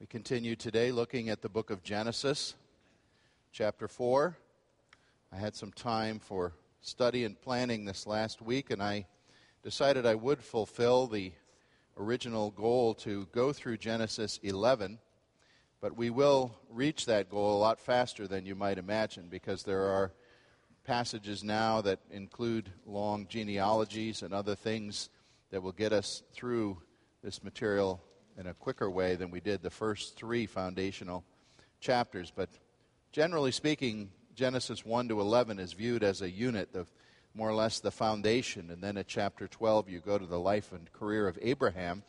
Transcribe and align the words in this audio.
We 0.00 0.06
continue 0.06 0.56
today 0.56 0.90
looking 0.90 1.28
at 1.28 1.40
the 1.40 1.48
book 1.48 1.70
of 1.70 1.84
Genesis, 1.84 2.54
chapter 3.52 3.86
4. 3.86 4.36
I 5.32 5.36
had 5.36 5.54
some 5.54 5.70
time 5.70 6.18
for 6.18 6.52
study 6.80 7.24
and 7.24 7.40
planning 7.40 7.84
this 7.84 8.04
last 8.04 8.42
week, 8.42 8.70
and 8.70 8.82
I 8.82 9.06
decided 9.62 10.04
I 10.04 10.16
would 10.16 10.42
fulfill 10.42 11.06
the 11.06 11.32
original 11.96 12.50
goal 12.50 12.94
to 12.94 13.28
go 13.30 13.52
through 13.52 13.76
Genesis 13.76 14.40
11, 14.42 14.98
but 15.80 15.96
we 15.96 16.10
will 16.10 16.58
reach 16.68 17.06
that 17.06 17.30
goal 17.30 17.56
a 17.56 17.60
lot 17.60 17.78
faster 17.78 18.26
than 18.26 18.44
you 18.44 18.56
might 18.56 18.78
imagine 18.78 19.28
because 19.30 19.62
there 19.62 19.84
are 19.84 20.12
passages 20.82 21.44
now 21.44 21.80
that 21.82 22.00
include 22.10 22.68
long 22.84 23.28
genealogies 23.28 24.22
and 24.22 24.34
other 24.34 24.56
things 24.56 25.08
that 25.50 25.62
will 25.62 25.72
get 25.72 25.92
us 25.92 26.24
through 26.32 26.78
this 27.22 27.44
material 27.44 28.02
in 28.38 28.46
a 28.46 28.54
quicker 28.54 28.90
way 28.90 29.14
than 29.16 29.30
we 29.30 29.40
did 29.40 29.62
the 29.62 29.70
first 29.70 30.16
three 30.16 30.46
foundational 30.46 31.24
chapters. 31.80 32.32
But 32.34 32.48
generally 33.12 33.52
speaking, 33.52 34.10
Genesis 34.34 34.84
1 34.84 35.08
to 35.08 35.20
11 35.20 35.58
is 35.58 35.72
viewed 35.72 36.02
as 36.02 36.22
a 36.22 36.30
unit, 36.30 36.74
of 36.74 36.90
more 37.34 37.48
or 37.48 37.54
less 37.54 37.80
the 37.80 37.90
foundation. 37.90 38.70
And 38.70 38.82
then 38.82 38.96
at 38.96 39.06
chapter 39.06 39.46
12, 39.46 39.88
you 39.88 40.00
go 40.00 40.18
to 40.18 40.26
the 40.26 40.38
life 40.38 40.72
and 40.72 40.92
career 40.92 41.28
of 41.28 41.38
Abraham. 41.42 42.02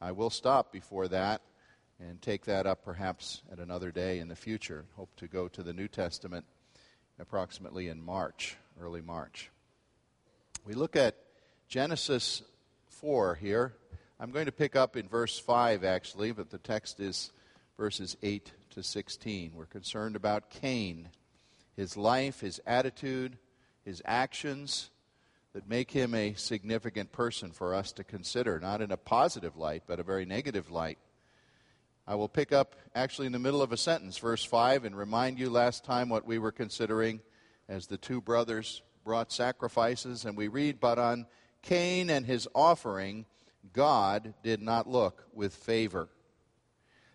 I 0.00 0.12
will 0.12 0.30
stop 0.30 0.72
before 0.72 1.08
that 1.08 1.42
and 2.00 2.22
take 2.22 2.44
that 2.44 2.66
up 2.66 2.84
perhaps 2.84 3.42
at 3.50 3.58
another 3.58 3.90
day 3.90 4.20
in 4.20 4.28
the 4.28 4.36
future. 4.36 4.84
Hope 4.96 5.10
to 5.16 5.26
go 5.26 5.48
to 5.48 5.62
the 5.62 5.72
New 5.72 5.88
Testament 5.88 6.44
approximately 7.18 7.88
in 7.88 8.00
March, 8.00 8.56
early 8.80 9.00
March. 9.00 9.50
We 10.64 10.74
look 10.74 10.96
at 10.96 11.16
Genesis 11.68 12.42
4 12.88 13.34
here. 13.34 13.74
I'm 14.20 14.32
going 14.32 14.46
to 14.46 14.52
pick 14.52 14.74
up 14.74 14.96
in 14.96 15.06
verse 15.06 15.38
5 15.38 15.84
actually, 15.84 16.32
but 16.32 16.50
the 16.50 16.58
text 16.58 16.98
is 16.98 17.30
verses 17.76 18.16
8 18.20 18.50
to 18.70 18.82
16. 18.82 19.52
We're 19.54 19.66
concerned 19.66 20.16
about 20.16 20.50
Cain, 20.50 21.10
his 21.76 21.96
life, 21.96 22.40
his 22.40 22.60
attitude, 22.66 23.38
his 23.84 24.02
actions 24.04 24.90
that 25.52 25.68
make 25.68 25.92
him 25.92 26.14
a 26.14 26.34
significant 26.34 27.12
person 27.12 27.52
for 27.52 27.72
us 27.72 27.92
to 27.92 28.02
consider, 28.02 28.58
not 28.58 28.82
in 28.82 28.90
a 28.90 28.96
positive 28.96 29.56
light, 29.56 29.84
but 29.86 30.00
a 30.00 30.02
very 30.02 30.24
negative 30.24 30.68
light. 30.68 30.98
I 32.04 32.16
will 32.16 32.28
pick 32.28 32.52
up 32.52 32.74
actually 32.96 33.28
in 33.28 33.32
the 33.32 33.38
middle 33.38 33.62
of 33.62 33.70
a 33.70 33.76
sentence, 33.76 34.18
verse 34.18 34.42
5, 34.42 34.84
and 34.84 34.98
remind 34.98 35.38
you 35.38 35.48
last 35.48 35.84
time 35.84 36.08
what 36.08 36.26
we 36.26 36.40
were 36.40 36.50
considering 36.50 37.20
as 37.68 37.86
the 37.86 37.98
two 37.98 38.20
brothers 38.20 38.82
brought 39.04 39.30
sacrifices. 39.30 40.24
And 40.24 40.36
we 40.36 40.48
read, 40.48 40.80
But 40.80 40.98
on 40.98 41.26
Cain 41.62 42.10
and 42.10 42.26
his 42.26 42.48
offering, 42.52 43.24
God 43.72 44.34
did 44.42 44.60
not 44.62 44.88
look 44.88 45.24
with 45.32 45.54
favor. 45.54 46.08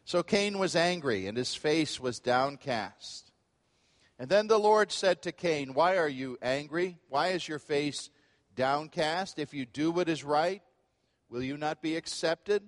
So 0.05 0.23
Cain 0.23 0.59
was 0.59 0.75
angry, 0.75 1.27
and 1.27 1.37
his 1.37 1.55
face 1.55 1.99
was 1.99 2.19
downcast. 2.19 3.31
And 4.19 4.29
then 4.29 4.47
the 4.47 4.59
Lord 4.59 4.91
said 4.91 5.21
to 5.23 5.31
Cain, 5.31 5.73
Why 5.73 5.97
are 5.97 6.09
you 6.09 6.37
angry? 6.41 6.97
Why 7.09 7.29
is 7.29 7.47
your 7.47 7.59
face 7.59 8.09
downcast? 8.55 9.39
If 9.39 9.53
you 9.53 9.65
do 9.65 9.91
what 9.91 10.09
is 10.09 10.23
right, 10.23 10.61
will 11.29 11.41
you 11.41 11.57
not 11.57 11.81
be 11.81 11.95
accepted? 11.95 12.63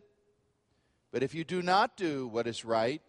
But 1.11 1.23
if 1.23 1.33
you 1.33 1.44
do 1.44 1.61
not 1.61 1.95
do 1.95 2.27
what 2.27 2.47
is 2.47 2.66
right, 2.66 3.02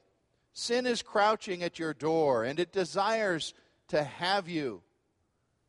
sin 0.53 0.87
is 0.87 1.03
crouching 1.03 1.63
at 1.63 1.79
your 1.79 1.95
door, 1.95 2.45
and 2.45 2.61
it 2.61 2.73
desires 2.73 3.55
to 3.89 4.03
have 4.03 4.49
you, 4.49 4.83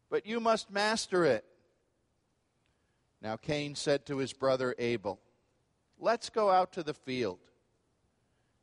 but 0.10 0.26
you 0.26 0.40
must 0.40 0.72
master 0.72 1.26
it. 1.26 1.46
Now 3.22 3.36
Cain 3.38 3.76
said 3.76 4.06
to 4.06 4.18
his 4.18 4.34
brother 4.34 4.76
Abel, 4.78 5.20
Let's 6.00 6.30
go 6.30 6.50
out 6.50 6.74
to 6.74 6.84
the 6.84 6.94
field. 6.94 7.40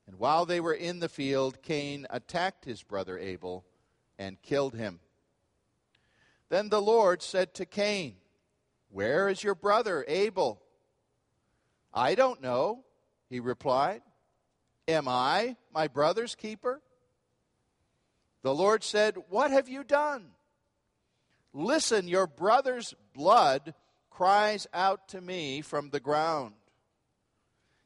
And 0.07 0.19
while 0.19 0.47
they 0.47 0.61
were 0.61 0.75
in 0.75 1.01
the 1.01 1.09
field, 1.09 1.63
Cain 1.63 2.07
attacked 2.11 2.65
his 2.65 2.83
brother 2.83 3.19
Abel 3.19 3.65
and 4.19 4.41
killed 4.43 4.75
him. 4.75 5.01
Then 6.51 6.69
the 6.69 6.83
Lord 6.83 7.23
said 7.23 7.55
to 7.55 7.67
Cain, 7.67 8.17
Where 8.91 9.29
is 9.29 9.43
your 9.43 9.55
brother 9.55 10.05
Abel? 10.07 10.61
I 11.93 12.15
don't 12.15 12.43
know, 12.43 12.85
he 13.31 13.41
replied. 13.41 14.03
Am 14.87 15.09
I 15.09 15.57
my 15.73 15.89
brother's 15.89 16.35
keeper? 16.35 16.81
The 18.43 18.55
Lord 18.55 18.85
said, 18.85 19.17
What 19.31 19.51
have 19.51 19.69
you 19.69 19.83
done? 19.83 20.27
Listen, 21.55 22.07
your 22.07 22.27
brother's 22.27 22.95
blood 23.15 23.75
cries 24.15 24.69
out 24.73 25.09
to 25.09 25.21
me 25.21 25.61
from 25.61 25.91
the 25.91 25.99
ground. 25.99 26.55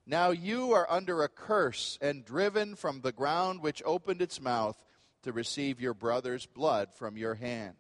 Now 0.07 0.31
you 0.31 0.73
are 0.73 0.91
under 0.91 1.23
a 1.23 1.29
curse 1.29 1.99
and 2.03 2.23
driven 2.23 2.75
from 2.75 3.01
the 3.01 3.13
ground 3.13 3.63
which 3.63 3.83
opened 3.87 4.21
its 4.21 4.39
mouth 4.39 4.77
to 5.23 5.33
receive 5.33 5.81
your 5.81 5.95
brother's 5.95 6.45
blood 6.45 6.89
from 6.95 7.17
your 7.17 7.35
hand. 7.35 7.77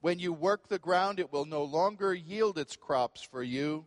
When 0.00 0.18
you 0.18 0.32
work 0.32 0.68
the 0.68 0.78
ground, 0.78 1.20
it 1.20 1.32
will 1.32 1.44
no 1.44 1.62
longer 1.62 2.14
yield 2.14 2.56
its 2.56 2.76
crops 2.76 3.20
for 3.20 3.42
you. 3.42 3.84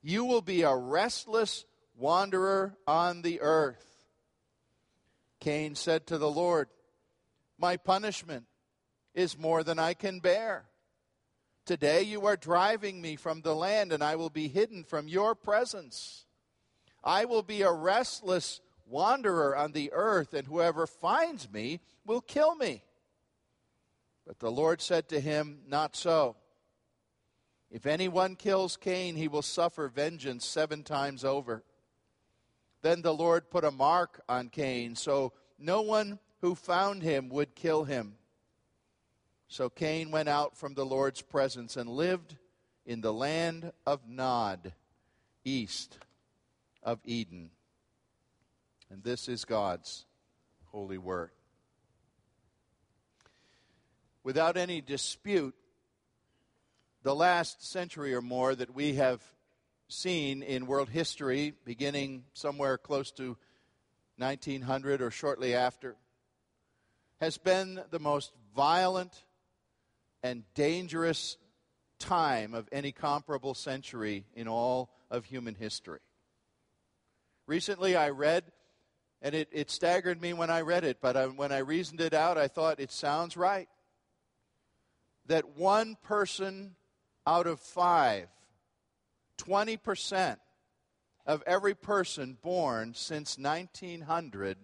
You 0.00 0.24
will 0.24 0.42
be 0.42 0.62
a 0.62 0.76
restless 0.76 1.64
wanderer 1.96 2.76
on 2.86 3.22
the 3.22 3.40
earth. 3.40 3.84
Cain 5.40 5.74
said 5.74 6.06
to 6.06 6.18
the 6.18 6.30
Lord, 6.30 6.68
My 7.58 7.76
punishment 7.76 8.46
is 9.14 9.36
more 9.36 9.64
than 9.64 9.80
I 9.80 9.94
can 9.94 10.20
bear. 10.20 10.67
Today 11.68 12.00
you 12.00 12.24
are 12.24 12.34
driving 12.34 13.02
me 13.02 13.16
from 13.16 13.42
the 13.42 13.54
land, 13.54 13.92
and 13.92 14.02
I 14.02 14.16
will 14.16 14.30
be 14.30 14.48
hidden 14.48 14.84
from 14.84 15.06
your 15.06 15.34
presence. 15.34 16.24
I 17.04 17.26
will 17.26 17.42
be 17.42 17.60
a 17.60 17.70
restless 17.70 18.62
wanderer 18.86 19.54
on 19.54 19.72
the 19.72 19.92
earth, 19.92 20.32
and 20.32 20.46
whoever 20.46 20.86
finds 20.86 21.52
me 21.52 21.80
will 22.06 22.22
kill 22.22 22.54
me. 22.54 22.84
But 24.26 24.38
the 24.38 24.50
Lord 24.50 24.80
said 24.80 25.10
to 25.10 25.20
him, 25.20 25.58
Not 25.66 25.94
so. 25.94 26.36
If 27.70 27.84
anyone 27.84 28.36
kills 28.36 28.78
Cain, 28.78 29.14
he 29.16 29.28
will 29.28 29.42
suffer 29.42 29.88
vengeance 29.88 30.46
seven 30.46 30.82
times 30.82 31.22
over. 31.22 31.64
Then 32.80 33.02
the 33.02 33.12
Lord 33.12 33.50
put 33.50 33.64
a 33.64 33.70
mark 33.70 34.22
on 34.26 34.48
Cain, 34.48 34.96
so 34.96 35.34
no 35.58 35.82
one 35.82 36.18
who 36.40 36.54
found 36.54 37.02
him 37.02 37.28
would 37.28 37.54
kill 37.54 37.84
him. 37.84 38.17
So 39.48 39.70
Cain 39.70 40.10
went 40.10 40.28
out 40.28 40.58
from 40.58 40.74
the 40.74 40.84
Lord's 40.84 41.22
presence 41.22 41.78
and 41.78 41.88
lived 41.88 42.36
in 42.84 43.00
the 43.00 43.12
land 43.12 43.72
of 43.86 44.06
Nod, 44.06 44.74
east 45.42 45.98
of 46.82 47.00
Eden. 47.06 47.50
And 48.90 49.02
this 49.02 49.26
is 49.26 49.46
God's 49.46 50.04
holy 50.66 50.98
word. 50.98 51.30
Without 54.22 54.58
any 54.58 54.82
dispute, 54.82 55.54
the 57.02 57.14
last 57.14 57.66
century 57.66 58.14
or 58.14 58.20
more 58.20 58.54
that 58.54 58.74
we 58.74 58.96
have 58.96 59.22
seen 59.88 60.42
in 60.42 60.66
world 60.66 60.90
history, 60.90 61.54
beginning 61.64 62.24
somewhere 62.34 62.76
close 62.76 63.10
to 63.12 63.38
1900 64.18 65.00
or 65.00 65.10
shortly 65.10 65.54
after, 65.54 65.96
has 67.18 67.38
been 67.38 67.80
the 67.90 67.98
most 67.98 68.32
violent 68.54 69.22
and 70.22 70.42
dangerous 70.54 71.36
time 71.98 72.54
of 72.54 72.68
any 72.72 72.92
comparable 72.92 73.54
century 73.54 74.26
in 74.34 74.48
all 74.48 74.90
of 75.10 75.24
human 75.24 75.54
history. 75.54 76.00
Recently, 77.46 77.96
I 77.96 78.10
read, 78.10 78.44
and 79.22 79.34
it, 79.34 79.48
it 79.52 79.70
staggered 79.70 80.20
me 80.20 80.32
when 80.32 80.50
I 80.50 80.60
read 80.60 80.84
it, 80.84 80.98
but 81.00 81.16
I, 81.16 81.26
when 81.26 81.50
I 81.52 81.58
reasoned 81.58 82.00
it 82.00 82.14
out, 82.14 82.38
I 82.38 82.48
thought 82.48 82.80
it 82.80 82.92
sounds 82.92 83.36
right. 83.36 83.68
That 85.26 85.56
one 85.56 85.96
person 86.02 86.76
out 87.26 87.46
of 87.46 87.60
five, 87.60 88.28
20% 89.38 90.36
of 91.26 91.42
every 91.46 91.74
person 91.74 92.38
born 92.40 92.94
since 92.94 93.38
1900, 93.38 94.56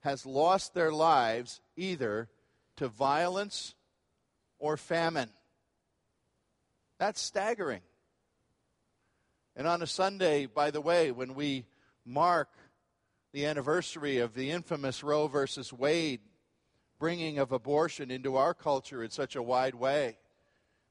has 0.00 0.24
lost 0.24 0.74
their 0.74 0.92
lives 0.92 1.60
either 1.76 2.28
to 2.76 2.88
violence 2.88 3.74
or 4.58 4.76
famine. 4.76 5.30
That's 6.98 7.20
staggering. 7.20 7.82
And 9.56 9.66
on 9.66 9.82
a 9.82 9.86
Sunday, 9.86 10.46
by 10.46 10.70
the 10.70 10.80
way, 10.80 11.10
when 11.10 11.34
we 11.34 11.66
mark 12.04 12.48
the 13.32 13.46
anniversary 13.46 14.18
of 14.18 14.34
the 14.34 14.50
infamous 14.50 15.02
Roe 15.02 15.26
versus 15.26 15.72
Wade 15.72 16.20
bringing 16.98 17.38
of 17.38 17.52
abortion 17.52 18.10
into 18.10 18.36
our 18.36 18.54
culture 18.54 19.02
in 19.04 19.10
such 19.10 19.36
a 19.36 19.42
wide 19.42 19.74
way, 19.74 20.18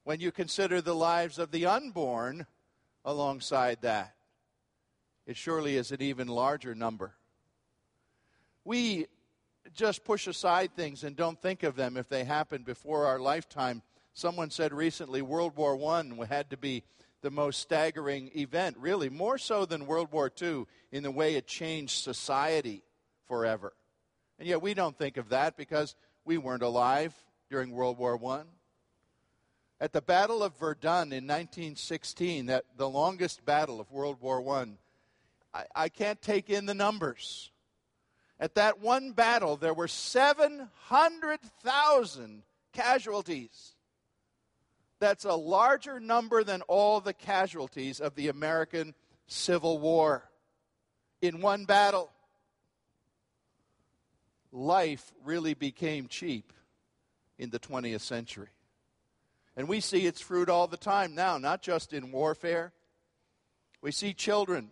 when 0.04 0.20
you 0.22 0.32
consider 0.32 0.82
the 0.82 0.96
lives 0.96 1.38
of 1.38 1.52
the 1.52 1.66
unborn 1.66 2.46
alongside 3.04 3.80
that, 3.82 4.16
it 5.26 5.36
surely 5.36 5.76
is 5.76 5.92
an 5.92 6.02
even 6.02 6.28
larger 6.28 6.74
number. 6.74 7.14
We 8.64 9.08
just 9.74 10.04
push 10.04 10.28
aside 10.28 10.76
things 10.76 11.04
and 11.04 11.16
don't 11.16 11.42
think 11.42 11.64
of 11.64 11.76
them 11.76 11.98
if 11.98 12.10
they 12.10 12.24
happened 12.24 12.66
before 12.66 13.06
our 13.06 13.20
lifetime. 13.20 13.82
Someone 14.14 14.50
said 14.50 14.74
recently 14.74 15.22
World 15.22 15.56
War 15.56 15.78
I 15.92 16.26
had 16.26 16.50
to 16.50 16.58
be 16.58 16.84
the 17.22 17.32
most 17.32 17.60
staggering 17.60 18.32
event, 18.36 18.78
really, 18.80 19.10
more 19.10 19.38
so 19.38 19.66
than 19.66 19.88
World 19.88 20.12
War 20.12 20.32
II 20.42 20.66
in 20.92 21.04
the 21.04 21.12
way 21.12 21.36
it 21.36 21.48
changed 21.48 22.04
society 22.04 22.84
forever. 23.28 23.74
And 24.40 24.48
yet 24.48 24.62
we 24.62 24.74
don't 24.74 24.98
think 24.98 25.18
of 25.18 25.30
that 25.30 25.58
because 25.58 25.96
we 26.26 26.38
weren't 26.38 26.64
alive 26.64 27.14
during 27.50 27.72
World 27.72 27.98
War 27.98 28.20
I. 28.26 28.44
At 29.80 29.94
the 29.94 30.02
Battle 30.02 30.44
of 30.44 30.58
Verdun 30.58 31.14
in 31.14 31.26
1916, 31.26 32.48
that 32.48 32.66
the 32.78 32.90
longest 32.90 33.46
battle 33.46 33.80
of 33.80 33.92
World 33.92 34.18
War 34.22 34.58
I, 34.58 34.68
I, 35.54 35.66
I 35.76 35.90
can't 35.90 36.22
take 36.22 36.50
in 36.50 36.66
the 36.66 36.74
numbers. 36.74 37.52
At 38.40 38.56
that 38.56 38.80
one 38.80 39.12
battle, 39.12 39.58
there 39.58 39.74
were 39.74 39.88
700,000 39.88 42.44
casualties. 42.72 43.74
That's 45.00 45.26
a 45.26 45.34
larger 45.34 46.00
number 46.00 46.44
than 46.44 46.62
all 46.64 47.02
the 47.02 47.14
casualties 47.14 48.00
of 48.00 48.16
the 48.16 48.28
American 48.28 48.96
Civil 49.28 49.78
War 49.80 50.30
in 51.22 51.42
one 51.42 51.66
battle. 51.66 52.12
Life 54.52 55.14
really 55.24 55.54
became 55.54 56.08
cheap 56.08 56.52
in 57.38 57.50
the 57.50 57.60
20th 57.60 58.02
century. 58.02 58.50
And 59.56 59.68
we 59.68 59.82
see 59.82 60.06
its 60.06 60.22
fruit 60.22 60.50
all 60.50 60.68
the 60.68 60.78
time 60.78 61.16
now, 61.16 61.38
not 61.38 61.64
just 61.64 61.94
in 61.94 62.12
warfare. 62.12 62.74
We 63.82 63.92
see 63.92 64.14
children 64.14 64.72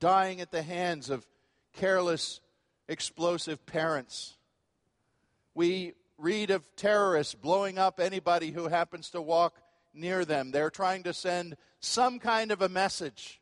dying 0.00 0.40
at 0.40 0.50
the 0.50 0.62
hands 0.62 1.10
of 1.10 1.26
careless, 1.72 2.40
explosive 2.88 3.64
parents. 3.66 4.36
We 5.54 5.94
read 6.18 6.50
of 6.50 6.64
terrorists 6.76 7.34
blowing 7.34 7.78
up 7.78 8.00
anybody 8.00 8.50
who 8.50 8.68
happens 8.68 9.10
to 9.10 9.20
walk 9.20 9.60
near 9.92 10.24
them. 10.24 10.50
They're 10.50 10.70
trying 10.70 11.04
to 11.04 11.12
send 11.12 11.56
some 11.80 12.18
kind 12.18 12.50
of 12.50 12.62
a 12.62 12.68
message 12.68 13.40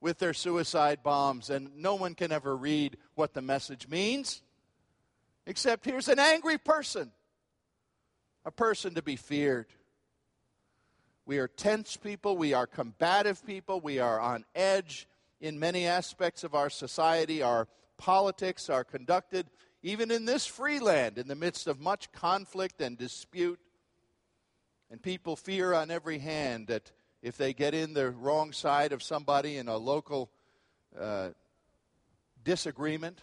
with 0.00 0.18
their 0.18 0.32
suicide 0.32 1.02
bombs, 1.02 1.50
and 1.50 1.76
no 1.76 1.94
one 1.94 2.14
can 2.14 2.32
ever 2.32 2.56
read 2.56 2.96
what 3.14 3.34
the 3.34 3.42
message 3.42 3.86
means, 3.88 4.42
except 5.46 5.84
here's 5.84 6.08
an 6.08 6.18
angry 6.18 6.56
person, 6.56 7.10
a 8.44 8.50
person 8.50 8.94
to 8.94 9.02
be 9.02 9.16
feared. 9.16 9.66
We 11.26 11.38
are 11.38 11.48
tense 11.48 11.96
people, 11.96 12.36
we 12.36 12.54
are 12.54 12.66
combative 12.66 13.44
people, 13.44 13.80
we 13.80 13.98
are 13.98 14.18
on 14.18 14.44
edge 14.54 15.06
in 15.40 15.58
many 15.58 15.86
aspects 15.86 16.44
of 16.44 16.54
our 16.54 16.70
society. 16.70 17.42
Our 17.42 17.68
politics 18.00 18.70
are 18.70 18.82
conducted 18.82 19.46
even 19.82 20.10
in 20.10 20.24
this 20.24 20.46
free 20.46 20.80
land, 20.80 21.18
in 21.18 21.28
the 21.28 21.34
midst 21.34 21.66
of 21.66 21.78
much 21.78 22.10
conflict 22.12 22.80
and 22.80 22.96
dispute. 22.96 23.60
And 24.90 25.02
people 25.02 25.36
fear 25.36 25.74
on 25.74 25.90
every 25.90 26.18
hand 26.18 26.68
that 26.68 26.90
if 27.22 27.36
they 27.36 27.52
get 27.52 27.74
in 27.74 27.92
the 27.92 28.10
wrong 28.10 28.52
side 28.52 28.92
of 28.92 29.02
somebody 29.02 29.58
in 29.58 29.68
a 29.68 29.76
local 29.76 30.30
uh, 30.98 31.28
disagreement, 32.42 33.20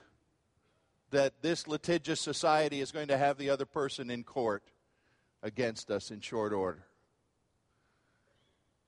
that 1.09 1.41
this 1.41 1.68
litigious 1.68 2.21
society 2.21 2.80
is 2.80 2.91
going 2.91 3.07
to 3.07 3.18
have 3.18 3.39
the 3.39 3.50
other 3.50 3.65
person 3.65 4.12
in 4.12 4.23
court 4.23 4.63
against 5.41 5.89
us 5.89 6.12
in 6.12 6.19
short 6.19 6.53
order. 6.53 6.85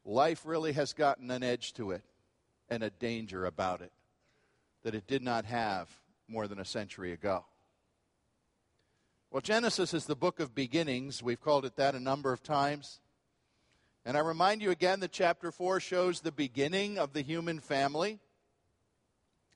Life 0.05 0.43
really 0.45 0.73
has 0.73 0.93
gotten 0.93 1.31
an 1.31 1.41
edge 1.41 1.73
to 1.73 1.91
it 1.91 2.03
and 2.69 2.83
a 2.83 2.91
danger 2.91 3.45
about 3.45 3.81
it 3.81 3.91
that 4.83 4.95
it 4.95 5.07
did 5.07 5.21
not 5.21 5.45
have 5.45 5.89
more 6.27 6.47
than 6.47 6.59
a 6.59 6.65
century 6.65 7.11
ago. 7.11 7.45
Well, 9.31 9.41
Genesis 9.41 9.93
is 9.93 10.05
the 10.05 10.15
book 10.15 10.39
of 10.39 10.55
beginnings. 10.55 11.21
We've 11.21 11.39
called 11.39 11.65
it 11.65 11.75
that 11.75 11.95
a 11.95 11.99
number 11.99 12.33
of 12.33 12.41
times. 12.41 12.99
And 14.05 14.17
I 14.17 14.21
remind 14.21 14.61
you 14.61 14.71
again 14.71 15.01
that 15.01 15.11
chapter 15.11 15.51
4 15.51 15.79
shows 15.79 16.21
the 16.21 16.31
beginning 16.31 16.97
of 16.97 17.13
the 17.13 17.21
human 17.21 17.59
family. 17.59 18.19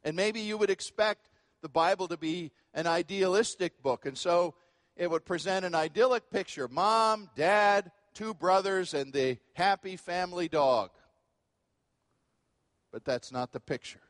And 0.03 0.15
maybe 0.15 0.41
you 0.41 0.57
would 0.57 0.69
expect 0.69 1.29
the 1.61 1.69
Bible 1.69 2.07
to 2.09 2.17
be 2.17 2.51
an 2.73 2.85
idealistic 2.85 3.81
book. 3.81 4.05
And 4.05 4.17
so 4.17 4.53
it 4.95 5.09
would 5.09 5.25
present 5.25 5.65
an 5.65 5.73
idyllic 5.73 6.29
picture 6.29 6.67
mom, 6.67 7.29
dad, 7.35 7.91
two 8.13 8.33
brothers, 8.33 8.93
and 8.93 9.11
the 9.11 9.37
happy 9.53 9.95
family 9.95 10.47
dog. 10.47 10.91
But 12.91 13.05
that's 13.05 13.31
not 13.31 13.53
the 13.53 13.59
picture. 13.59 14.01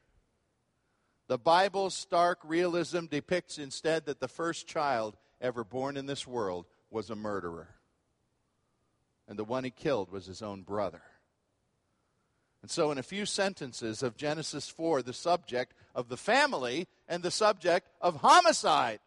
The 1.28 1.38
Bible's 1.38 1.94
stark 1.94 2.40
realism 2.44 3.06
depicts 3.06 3.58
instead 3.58 4.06
that 4.06 4.20
the 4.20 4.28
first 4.28 4.68
child 4.68 5.16
ever 5.40 5.64
born 5.64 5.98
in 5.98 6.06
this 6.06 6.28
world 6.28 6.66
was 6.90 7.10
a 7.10 7.16
murderer. 7.16 7.70
And 9.28 9.40
the 9.40 9.44
one 9.44 9.64
he 9.64 9.72
killed 9.72 10.12
was 10.12 10.25
his 10.25 10.42
own 10.42 10.64
brother. 10.64 11.02
And 12.62 12.72
so, 12.72 12.92
in 12.92 12.98
a 12.98 13.04
few 13.04 13.25
sentences 13.25 14.04
of 14.04 14.16
Genesis 14.16 14.70
4, 14.70 15.02
the 15.02 15.14
subject 15.14 15.74
of 15.94 16.08
the 16.08 16.18
family 16.18 16.88
and 17.10 17.22
the 17.22 17.31
subject 17.31 17.88
of 18.00 18.18
homicide 18.18 19.00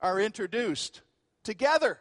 are 0.00 0.20
introduced 0.20 1.02
together. 1.44 1.98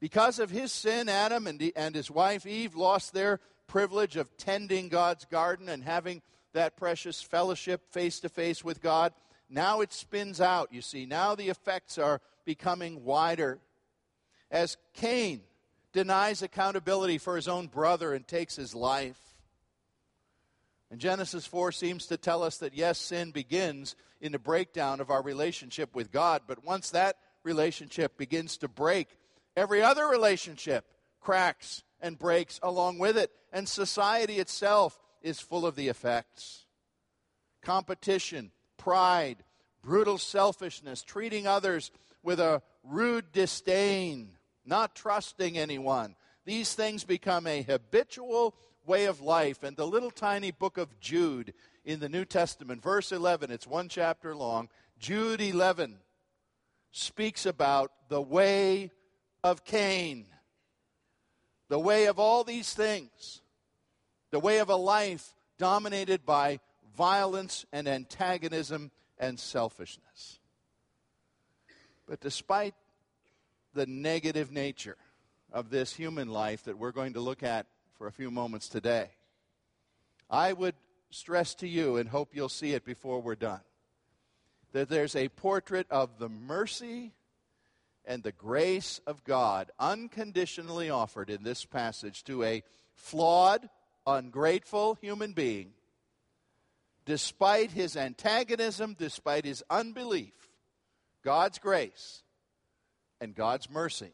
Because 0.00 0.38
of 0.38 0.50
his 0.50 0.72
sin, 0.72 1.08
Adam 1.08 1.46
and, 1.46 1.94
his 1.94 2.10
wife 2.10 2.46
Eve 2.46 2.74
lost 2.74 3.12
their 3.12 3.38
privilege 3.66 4.16
of 4.16 4.36
tending 4.36 4.88
God's 4.88 5.26
garden 5.26 5.68
and 5.68 5.84
having 5.84 6.22
that 6.52 6.76
precious 6.76 7.22
fellowship 7.22 7.90
face 7.90 8.20
to 8.20 8.28
face 8.28 8.64
with 8.64 8.80
God. 8.80 9.12
Now 9.48 9.80
it 9.80 9.92
spins 9.92 10.40
out, 10.40 10.72
you 10.72 10.82
see. 10.82 11.06
Now 11.06 11.34
the 11.34 11.48
effects 11.48 11.98
are 11.98 12.20
becoming 12.44 13.04
wider. 13.04 13.58
As 14.50 14.76
Cain 14.94 15.42
denies 15.92 16.42
accountability 16.42 17.18
for 17.18 17.36
his 17.36 17.48
own 17.48 17.66
brother 17.66 18.14
and 18.14 18.26
takes 18.26 18.56
his 18.56 18.74
life. 18.74 19.18
And 20.90 21.00
Genesis 21.00 21.46
4 21.46 21.72
seems 21.72 22.06
to 22.06 22.16
tell 22.16 22.42
us 22.42 22.58
that 22.58 22.74
yes, 22.74 22.98
sin 22.98 23.30
begins 23.30 23.94
in 24.20 24.32
the 24.32 24.38
breakdown 24.38 25.00
of 25.00 25.10
our 25.10 25.22
relationship 25.22 25.94
with 25.94 26.10
God, 26.10 26.42
but 26.46 26.64
once 26.64 26.90
that 26.90 27.16
relationship 27.42 28.16
begins 28.18 28.56
to 28.58 28.68
break, 28.68 29.08
every 29.56 29.82
other 29.82 30.06
relationship 30.06 30.84
cracks 31.20 31.84
and 32.00 32.18
breaks 32.18 32.58
along 32.62 32.98
with 32.98 33.16
it, 33.16 33.30
and 33.52 33.68
society 33.68 34.38
itself 34.38 34.98
is 35.22 35.40
full 35.40 35.66
of 35.66 35.76
the 35.76 35.88
effects. 35.88 36.66
Competition, 37.62 38.50
pride, 38.76 39.44
brutal 39.82 40.18
selfishness, 40.18 41.02
treating 41.02 41.46
others 41.46 41.90
with 42.22 42.40
a 42.40 42.62
rude 42.84 43.32
disdain, 43.32 44.30
not 44.64 44.94
trusting 44.94 45.58
anyone. 45.58 46.14
These 46.44 46.74
things 46.74 47.04
become 47.04 47.46
a 47.46 47.62
habitual 47.62 48.54
way 48.86 49.06
of 49.06 49.20
life. 49.20 49.62
And 49.62 49.76
the 49.76 49.86
little 49.86 50.10
tiny 50.10 50.50
book 50.50 50.78
of 50.78 51.00
Jude 51.00 51.54
in 51.84 52.00
the 52.00 52.08
New 52.08 52.24
Testament, 52.24 52.82
verse 52.82 53.12
11, 53.12 53.50
it's 53.50 53.66
one 53.66 53.88
chapter 53.88 54.34
long, 54.34 54.68
Jude 54.98 55.40
11 55.40 55.96
speaks 56.92 57.46
about 57.46 57.92
the 58.08 58.20
way 58.20 58.90
of 59.42 59.64
Cain, 59.64 60.26
the 61.68 61.78
way 61.78 62.06
of 62.06 62.18
all 62.18 62.44
these 62.44 62.74
things, 62.74 63.40
the 64.30 64.40
way 64.40 64.58
of 64.58 64.68
a 64.68 64.76
life 64.76 65.34
dominated 65.58 66.24
by 66.24 66.60
violence 66.96 67.66
and 67.72 67.88
antagonism 67.88 68.90
and 69.18 69.38
selfishness. 69.38 70.38
But 72.06 72.20
despite 72.20 72.74
the 73.74 73.86
negative 73.86 74.50
nature 74.50 74.96
of 75.52 75.70
this 75.70 75.94
human 75.94 76.28
life 76.28 76.64
that 76.64 76.78
we're 76.78 76.92
going 76.92 77.14
to 77.14 77.20
look 77.20 77.42
at 77.42 77.66
for 77.96 78.06
a 78.06 78.12
few 78.12 78.30
moments 78.30 78.68
today, 78.68 79.10
I 80.28 80.52
would 80.52 80.74
stress 81.10 81.54
to 81.56 81.68
you 81.68 81.96
and 81.96 82.08
hope 82.08 82.30
you'll 82.32 82.48
see 82.48 82.72
it 82.72 82.84
before 82.84 83.20
we're 83.20 83.34
done 83.34 83.60
that 84.72 84.88
there's 84.88 85.16
a 85.16 85.28
portrait 85.28 85.86
of 85.90 86.18
the 86.18 86.28
mercy 86.28 87.12
and 88.04 88.22
the 88.22 88.32
grace 88.32 89.00
of 89.06 89.24
God 89.24 89.70
unconditionally 89.78 90.90
offered 90.90 91.30
in 91.30 91.42
this 91.42 91.64
passage 91.64 92.24
to 92.24 92.42
a 92.44 92.62
flawed, 92.94 93.68
ungrateful 94.06 94.94
human 95.00 95.32
being 95.32 95.72
despite 97.10 97.72
his 97.72 97.96
antagonism, 97.96 98.94
despite 98.98 99.44
his 99.44 99.64
unbelief, 99.68 100.48
God's 101.24 101.58
grace 101.58 102.22
and 103.20 103.34
God's 103.34 103.68
mercy 103.68 104.12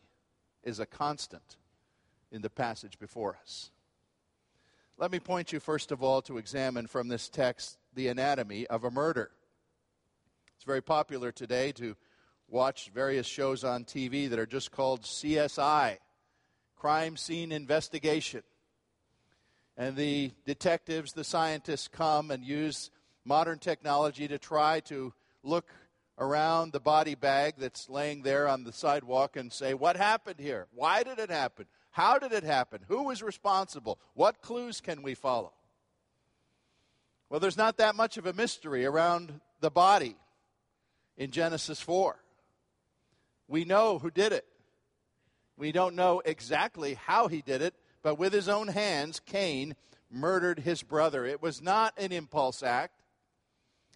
is 0.64 0.80
a 0.80 0.86
constant 0.86 1.56
in 2.32 2.42
the 2.42 2.50
passage 2.50 2.98
before 2.98 3.36
us. 3.42 3.70
Let 4.98 5.12
me 5.12 5.20
point 5.20 5.52
you, 5.52 5.60
first 5.60 5.92
of 5.92 6.02
all, 6.02 6.22
to 6.22 6.38
examine 6.38 6.86
from 6.86 7.08
this 7.08 7.28
text 7.28 7.76
the 7.94 8.08
anatomy 8.08 8.66
of 8.66 8.84
a 8.84 8.90
murder. 8.90 9.30
It's 10.56 10.64
very 10.64 10.82
popular 10.82 11.32
today 11.32 11.72
to 11.72 11.96
watch 12.48 12.90
various 12.94 13.26
shows 13.26 13.62
on 13.62 13.84
TV 13.84 14.30
that 14.30 14.38
are 14.38 14.46
just 14.46 14.70
called 14.70 15.02
CSI, 15.02 15.98
Crime 16.76 17.16
Scene 17.18 17.52
Investigation. 17.52 18.42
And 19.76 19.96
the 19.96 20.32
detectives, 20.46 21.12
the 21.12 21.24
scientists 21.24 21.88
come 21.88 22.30
and 22.30 22.42
use 22.44 22.90
modern 23.24 23.58
technology 23.58 24.26
to 24.28 24.38
try 24.38 24.80
to 24.80 25.12
look 25.42 25.70
around 26.18 26.72
the 26.72 26.80
body 26.80 27.14
bag 27.14 27.54
that's 27.58 27.88
laying 27.88 28.22
there 28.22 28.48
on 28.48 28.64
the 28.64 28.72
sidewalk 28.72 29.36
and 29.36 29.52
say, 29.52 29.74
What 29.74 29.96
happened 29.96 30.40
here? 30.40 30.66
Why 30.74 31.02
did 31.02 31.18
it 31.18 31.30
happen? 31.30 31.66
How 31.90 32.18
did 32.18 32.32
it 32.32 32.44
happen? 32.44 32.80
Who 32.88 33.04
was 33.04 33.22
responsible? 33.22 33.98
What 34.14 34.42
clues 34.42 34.80
can 34.80 35.02
we 35.02 35.14
follow? 35.14 35.52
Well, 37.28 37.40
there's 37.40 37.56
not 37.56 37.78
that 37.78 37.96
much 37.96 38.18
of 38.18 38.26
a 38.26 38.32
mystery 38.32 38.84
around 38.84 39.40
the 39.60 39.70
body 39.70 40.16
in 41.16 41.30
Genesis 41.30 41.80
4. 41.80 42.16
We 43.48 43.64
know 43.64 43.98
who 43.98 44.10
did 44.10 44.32
it. 44.32 44.44
We 45.56 45.72
don't 45.72 45.96
know 45.96 46.20
exactly 46.24 46.94
how 46.94 47.28
he 47.28 47.40
did 47.40 47.62
it, 47.62 47.74
but 48.06 48.20
with 48.20 48.32
his 48.32 48.48
own 48.48 48.68
hands, 48.68 49.18
Cain 49.18 49.74
murdered 50.08 50.60
his 50.60 50.84
brother. 50.84 51.24
It 51.24 51.42
was 51.42 51.60
not 51.60 51.92
an 51.98 52.12
impulse 52.12 52.62
act. 52.62 53.02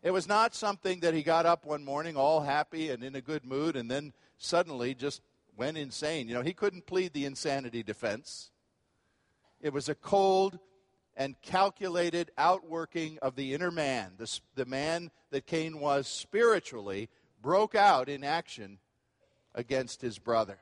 It 0.02 0.11
was 0.11 0.26
not 0.26 0.52
something 0.52 0.99
that 0.99 1.14
he 1.14 1.23
got 1.23 1.47
up 1.47 1.64
one 1.64 1.85
morning 1.85 2.17
all 2.17 2.40
happy 2.40 2.90
and 2.90 3.05
in 3.05 3.14
a 3.14 3.21
good 3.21 3.45
mood 3.45 3.76
and 3.76 3.88
then 3.88 4.12
suddenly 4.37 4.97
just 4.97 5.23
went 5.57 5.79
insane. 5.79 6.26
You 6.26 6.35
know, 6.35 6.43
he 6.43 6.52
couldn't 6.52 6.87
plead 6.87 7.12
the 7.12 7.25
insanity 7.25 7.85
defense. 7.85 8.50
It 9.61 9.73
was 9.73 9.88
a 9.88 9.95
cold 9.95 10.59
and 11.17 11.40
calculated 11.40 12.33
outworking 12.37 13.17
of 13.23 13.37
the 13.37 13.55
inner 13.55 13.71
man. 13.71 14.14
The, 14.19 14.40
the 14.57 14.67
man 14.67 15.12
that 15.31 15.47
Cain 15.47 15.79
was 15.79 16.09
spiritually 16.09 17.11
broke 17.40 17.76
out 17.76 18.09
in 18.09 18.25
action 18.25 18.81
against 19.55 20.02
his 20.02 20.19
brother. 20.19 20.59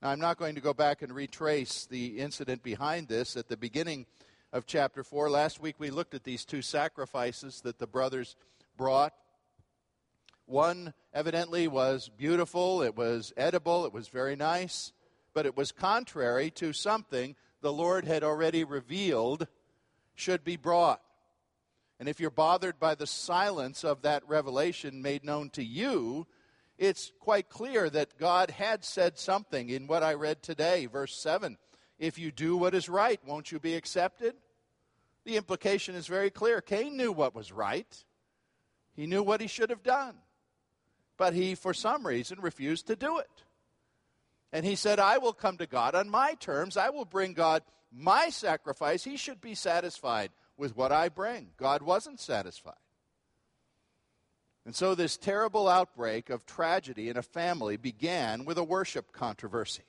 Now, 0.00 0.10
I'm 0.10 0.20
not 0.20 0.38
going 0.38 0.54
to 0.54 0.60
go 0.60 0.72
back 0.72 1.02
and 1.02 1.12
retrace 1.12 1.84
the 1.86 2.18
incident 2.20 2.62
behind 2.62 3.08
this 3.08 3.36
at 3.36 3.48
the 3.48 3.56
beginning 3.56 4.06
of 4.52 4.64
chapter 4.64 5.02
4. 5.02 5.28
Last 5.28 5.60
week 5.60 5.74
we 5.78 5.90
looked 5.90 6.14
at 6.14 6.22
these 6.22 6.44
two 6.44 6.62
sacrifices 6.62 7.62
that 7.62 7.80
the 7.80 7.86
brothers 7.88 8.36
brought. 8.76 9.12
One 10.46 10.94
evidently 11.12 11.66
was 11.66 12.10
beautiful, 12.16 12.80
it 12.82 12.96
was 12.96 13.32
edible, 13.36 13.86
it 13.86 13.92
was 13.92 14.06
very 14.06 14.36
nice, 14.36 14.92
but 15.34 15.46
it 15.46 15.56
was 15.56 15.72
contrary 15.72 16.50
to 16.52 16.72
something 16.72 17.34
the 17.60 17.72
Lord 17.72 18.04
had 18.04 18.22
already 18.22 18.62
revealed 18.62 19.48
should 20.14 20.44
be 20.44 20.56
brought. 20.56 21.02
And 21.98 22.08
if 22.08 22.20
you're 22.20 22.30
bothered 22.30 22.78
by 22.78 22.94
the 22.94 23.06
silence 23.06 23.82
of 23.82 24.02
that 24.02 24.22
revelation 24.28 25.02
made 25.02 25.24
known 25.24 25.50
to 25.50 25.64
you, 25.64 26.28
it's 26.78 27.12
quite 27.18 27.48
clear 27.48 27.90
that 27.90 28.18
God 28.18 28.50
had 28.50 28.84
said 28.84 29.18
something 29.18 29.68
in 29.68 29.88
what 29.88 30.02
I 30.02 30.14
read 30.14 30.42
today, 30.42 30.86
verse 30.86 31.14
7. 31.14 31.58
If 31.98 32.18
you 32.18 32.30
do 32.30 32.56
what 32.56 32.74
is 32.74 32.88
right, 32.88 33.20
won't 33.26 33.50
you 33.50 33.58
be 33.58 33.74
accepted? 33.74 34.34
The 35.24 35.36
implication 35.36 35.96
is 35.96 36.06
very 36.06 36.30
clear. 36.30 36.60
Cain 36.60 36.96
knew 36.96 37.10
what 37.10 37.34
was 37.34 37.52
right, 37.52 38.04
he 38.94 39.06
knew 39.06 39.22
what 39.22 39.40
he 39.40 39.46
should 39.46 39.70
have 39.70 39.82
done. 39.82 40.14
But 41.16 41.34
he, 41.34 41.56
for 41.56 41.74
some 41.74 42.06
reason, 42.06 42.38
refused 42.40 42.86
to 42.86 42.96
do 42.96 43.18
it. 43.18 43.42
And 44.52 44.64
he 44.64 44.76
said, 44.76 45.00
I 45.00 45.18
will 45.18 45.32
come 45.32 45.58
to 45.58 45.66
God 45.66 45.96
on 45.96 46.08
my 46.08 46.34
terms. 46.34 46.76
I 46.76 46.90
will 46.90 47.04
bring 47.04 47.32
God 47.32 47.62
my 47.92 48.28
sacrifice. 48.30 49.02
He 49.02 49.16
should 49.16 49.40
be 49.40 49.54
satisfied 49.54 50.30
with 50.56 50.76
what 50.76 50.92
I 50.92 51.08
bring. 51.08 51.48
God 51.56 51.82
wasn't 51.82 52.20
satisfied. 52.20 52.74
And 54.68 54.76
so 54.76 54.94
this 54.94 55.16
terrible 55.16 55.66
outbreak 55.66 56.28
of 56.28 56.44
tragedy 56.44 57.08
in 57.08 57.16
a 57.16 57.22
family 57.22 57.78
began 57.78 58.44
with 58.44 58.58
a 58.58 58.62
worship 58.62 59.12
controversy. 59.12 59.86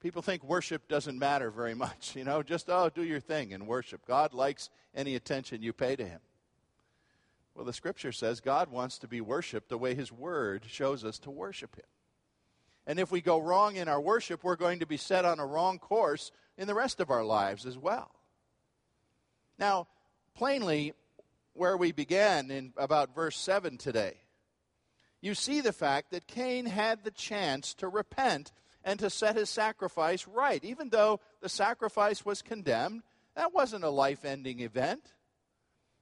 People 0.00 0.22
think 0.22 0.42
worship 0.42 0.88
doesn't 0.88 1.18
matter 1.18 1.50
very 1.50 1.74
much, 1.74 2.12
you 2.16 2.24
know, 2.24 2.42
just, 2.42 2.70
oh, 2.70 2.88
do 2.88 3.04
your 3.04 3.20
thing 3.20 3.50
in 3.50 3.66
worship. 3.66 4.06
God 4.06 4.32
likes 4.32 4.70
any 4.94 5.14
attention 5.14 5.60
you 5.60 5.74
pay 5.74 5.94
to 5.94 6.06
Him. 6.06 6.20
Well, 7.54 7.66
the 7.66 7.74
scripture 7.74 8.12
says 8.12 8.40
God 8.40 8.70
wants 8.70 8.96
to 9.00 9.06
be 9.06 9.20
worshiped 9.20 9.68
the 9.68 9.76
way 9.76 9.94
His 9.94 10.10
Word 10.10 10.64
shows 10.66 11.04
us 11.04 11.18
to 11.18 11.30
worship 11.30 11.76
Him. 11.76 11.84
And 12.86 12.98
if 12.98 13.12
we 13.12 13.20
go 13.20 13.38
wrong 13.38 13.76
in 13.76 13.88
our 13.88 14.00
worship, 14.00 14.42
we're 14.42 14.56
going 14.56 14.78
to 14.78 14.86
be 14.86 14.96
set 14.96 15.26
on 15.26 15.38
a 15.38 15.44
wrong 15.44 15.78
course 15.78 16.32
in 16.56 16.66
the 16.66 16.74
rest 16.74 16.98
of 16.98 17.10
our 17.10 17.24
lives 17.24 17.66
as 17.66 17.76
well. 17.76 18.10
Now, 19.58 19.86
plainly, 20.34 20.94
where 21.58 21.76
we 21.76 21.92
began 21.92 22.50
in 22.50 22.72
about 22.76 23.14
verse 23.14 23.36
7 23.36 23.76
today. 23.78 24.14
You 25.20 25.34
see 25.34 25.60
the 25.60 25.72
fact 25.72 26.12
that 26.12 26.26
Cain 26.26 26.66
had 26.66 27.02
the 27.02 27.10
chance 27.10 27.74
to 27.74 27.88
repent 27.88 28.52
and 28.84 28.98
to 29.00 29.10
set 29.10 29.36
his 29.36 29.50
sacrifice 29.50 30.26
right. 30.28 30.64
Even 30.64 30.90
though 30.90 31.20
the 31.40 31.48
sacrifice 31.48 32.24
was 32.24 32.42
condemned, 32.42 33.02
that 33.34 33.52
wasn't 33.52 33.84
a 33.84 33.90
life 33.90 34.24
ending 34.24 34.60
event. 34.60 35.12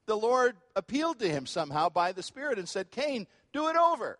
The 0.06 0.16
Lord 0.16 0.56
appealed 0.76 1.18
to 1.20 1.28
him 1.28 1.46
somehow 1.46 1.88
by 1.88 2.12
the 2.12 2.22
Spirit 2.22 2.58
and 2.58 2.68
said, 2.68 2.90
Cain, 2.90 3.26
do 3.52 3.68
it 3.68 3.76
over. 3.76 4.18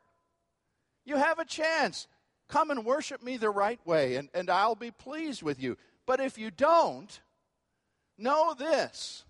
You 1.04 1.16
have 1.16 1.38
a 1.38 1.44
chance. 1.44 2.08
Come 2.48 2.70
and 2.70 2.84
worship 2.84 3.22
me 3.22 3.36
the 3.36 3.50
right 3.50 3.80
way, 3.86 4.16
and, 4.16 4.28
and 4.32 4.48
I'll 4.48 4.74
be 4.74 4.90
pleased 4.90 5.42
with 5.42 5.62
you. 5.62 5.76
But 6.06 6.20
if 6.20 6.38
you 6.38 6.50
don't, 6.50 7.20
know 8.18 8.54
this 8.54 9.24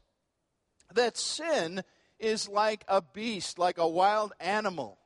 that 0.95 1.17
sin 1.17 1.83
is 2.19 2.49
like 2.49 2.85
a 2.89 3.03
beast, 3.03 3.59
like 3.59 3.79
a 3.79 3.89
wild 3.89 4.33
animal, 4.41 4.99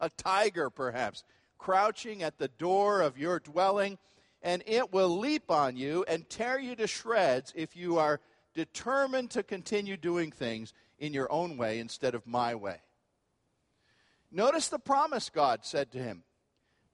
a 0.00 0.10
tiger 0.10 0.70
perhaps, 0.70 1.24
crouching 1.58 2.22
at 2.22 2.38
the 2.38 2.48
door 2.48 3.00
of 3.00 3.18
your 3.18 3.38
dwelling, 3.38 3.98
and 4.42 4.62
it 4.66 4.92
will 4.92 5.18
leap 5.18 5.50
on 5.50 5.76
you 5.76 6.04
and 6.08 6.28
tear 6.28 6.58
you 6.58 6.76
to 6.76 6.86
shreds 6.86 7.52
if 7.56 7.76
you 7.76 7.98
are 7.98 8.20
determined 8.54 9.30
to 9.30 9.42
continue 9.42 9.96
doing 9.96 10.30
things 10.30 10.72
in 10.98 11.12
your 11.12 11.30
own 11.30 11.56
way 11.56 11.78
instead 11.78 12.14
of 12.14 12.26
my 12.26 12.54
way. 12.54 12.80
Notice 14.30 14.68
the 14.68 14.78
promise 14.78 15.30
God 15.30 15.60
said 15.62 15.92
to 15.92 15.98
him, 15.98 16.24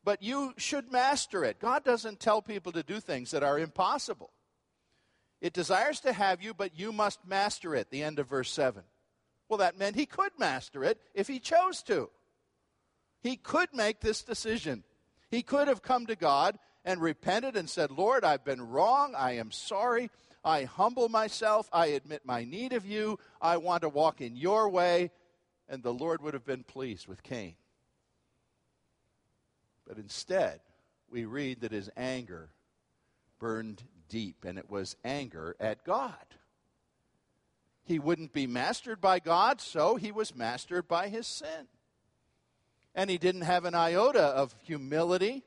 but 0.04 0.22
you 0.22 0.54
should 0.56 0.90
master 0.90 1.44
it. 1.44 1.60
God 1.60 1.84
doesn't 1.84 2.20
tell 2.20 2.42
people 2.42 2.72
to 2.72 2.82
do 2.82 3.00
things 3.00 3.30
that 3.30 3.42
are 3.42 3.58
impossible. 3.58 4.32
It 5.40 5.52
desires 5.52 6.00
to 6.00 6.12
have 6.12 6.42
you, 6.42 6.54
but 6.54 6.78
you 6.78 6.92
must 6.92 7.26
master 7.26 7.74
it. 7.74 7.90
The 7.90 8.02
end 8.02 8.18
of 8.18 8.28
verse 8.28 8.50
7. 8.50 8.82
Well, 9.52 9.58
that 9.58 9.78
meant 9.78 9.96
he 9.96 10.06
could 10.06 10.32
master 10.38 10.82
it 10.82 10.98
if 11.12 11.28
he 11.28 11.38
chose 11.38 11.82
to. 11.82 12.08
He 13.20 13.36
could 13.36 13.68
make 13.74 14.00
this 14.00 14.22
decision. 14.22 14.82
He 15.30 15.42
could 15.42 15.68
have 15.68 15.82
come 15.82 16.06
to 16.06 16.16
God 16.16 16.58
and 16.86 17.02
repented 17.02 17.54
and 17.54 17.68
said, 17.68 17.90
Lord, 17.90 18.24
I've 18.24 18.46
been 18.46 18.66
wrong. 18.70 19.14
I 19.14 19.32
am 19.32 19.50
sorry. 19.50 20.08
I 20.42 20.64
humble 20.64 21.10
myself. 21.10 21.68
I 21.70 21.88
admit 21.88 22.22
my 22.24 22.44
need 22.44 22.72
of 22.72 22.86
you. 22.86 23.18
I 23.42 23.58
want 23.58 23.82
to 23.82 23.90
walk 23.90 24.22
in 24.22 24.36
your 24.36 24.70
way. 24.70 25.10
And 25.68 25.82
the 25.82 25.92
Lord 25.92 26.22
would 26.22 26.32
have 26.32 26.46
been 26.46 26.64
pleased 26.64 27.06
with 27.06 27.22
Cain. 27.22 27.56
But 29.86 29.98
instead, 29.98 30.60
we 31.10 31.26
read 31.26 31.60
that 31.60 31.72
his 31.72 31.90
anger 31.94 32.48
burned 33.38 33.82
deep, 34.08 34.46
and 34.46 34.56
it 34.56 34.70
was 34.70 34.96
anger 35.04 35.56
at 35.60 35.84
God. 35.84 36.24
He 37.84 37.98
wouldn't 37.98 38.32
be 38.32 38.46
mastered 38.46 39.00
by 39.00 39.18
God, 39.18 39.60
so 39.60 39.96
he 39.96 40.12
was 40.12 40.34
mastered 40.34 40.86
by 40.86 41.08
his 41.08 41.26
sin. 41.26 41.68
And 42.94 43.10
he 43.10 43.18
didn't 43.18 43.42
have 43.42 43.64
an 43.64 43.74
iota 43.74 44.22
of 44.22 44.54
humility 44.62 45.42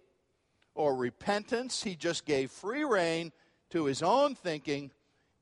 or 0.74 0.96
repentance. 0.96 1.84
He 1.84 1.96
just 1.96 2.26
gave 2.26 2.52
free 2.52 2.84
rein 2.84 3.32
to 3.70 3.86
his 3.86 4.02
own 4.02 4.36
thinking. 4.36 4.92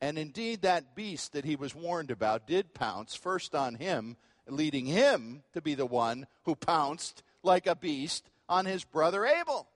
And 0.02 0.18
indeed, 0.18 0.62
that 0.62 0.96
beast 0.96 1.34
that 1.34 1.46
he 1.46 1.56
was 1.56 1.74
warned 1.74 2.12
about 2.12 2.46
did 2.46 2.74
pounce 2.74 3.16
first 3.16 3.56
on 3.56 3.76
him, 3.76 4.18
leading 4.48 4.86
him 4.86 5.44
to 5.54 5.62
be 5.62 5.76
the 5.76 5.86
one 5.86 6.28
who 6.44 6.56
pounced 6.56 7.24
like 7.42 7.68
a 7.68 7.76
beast 7.76 8.30
on 8.48 8.66
his 8.66 8.84
brother 8.84 9.26
Abel. 9.26 9.68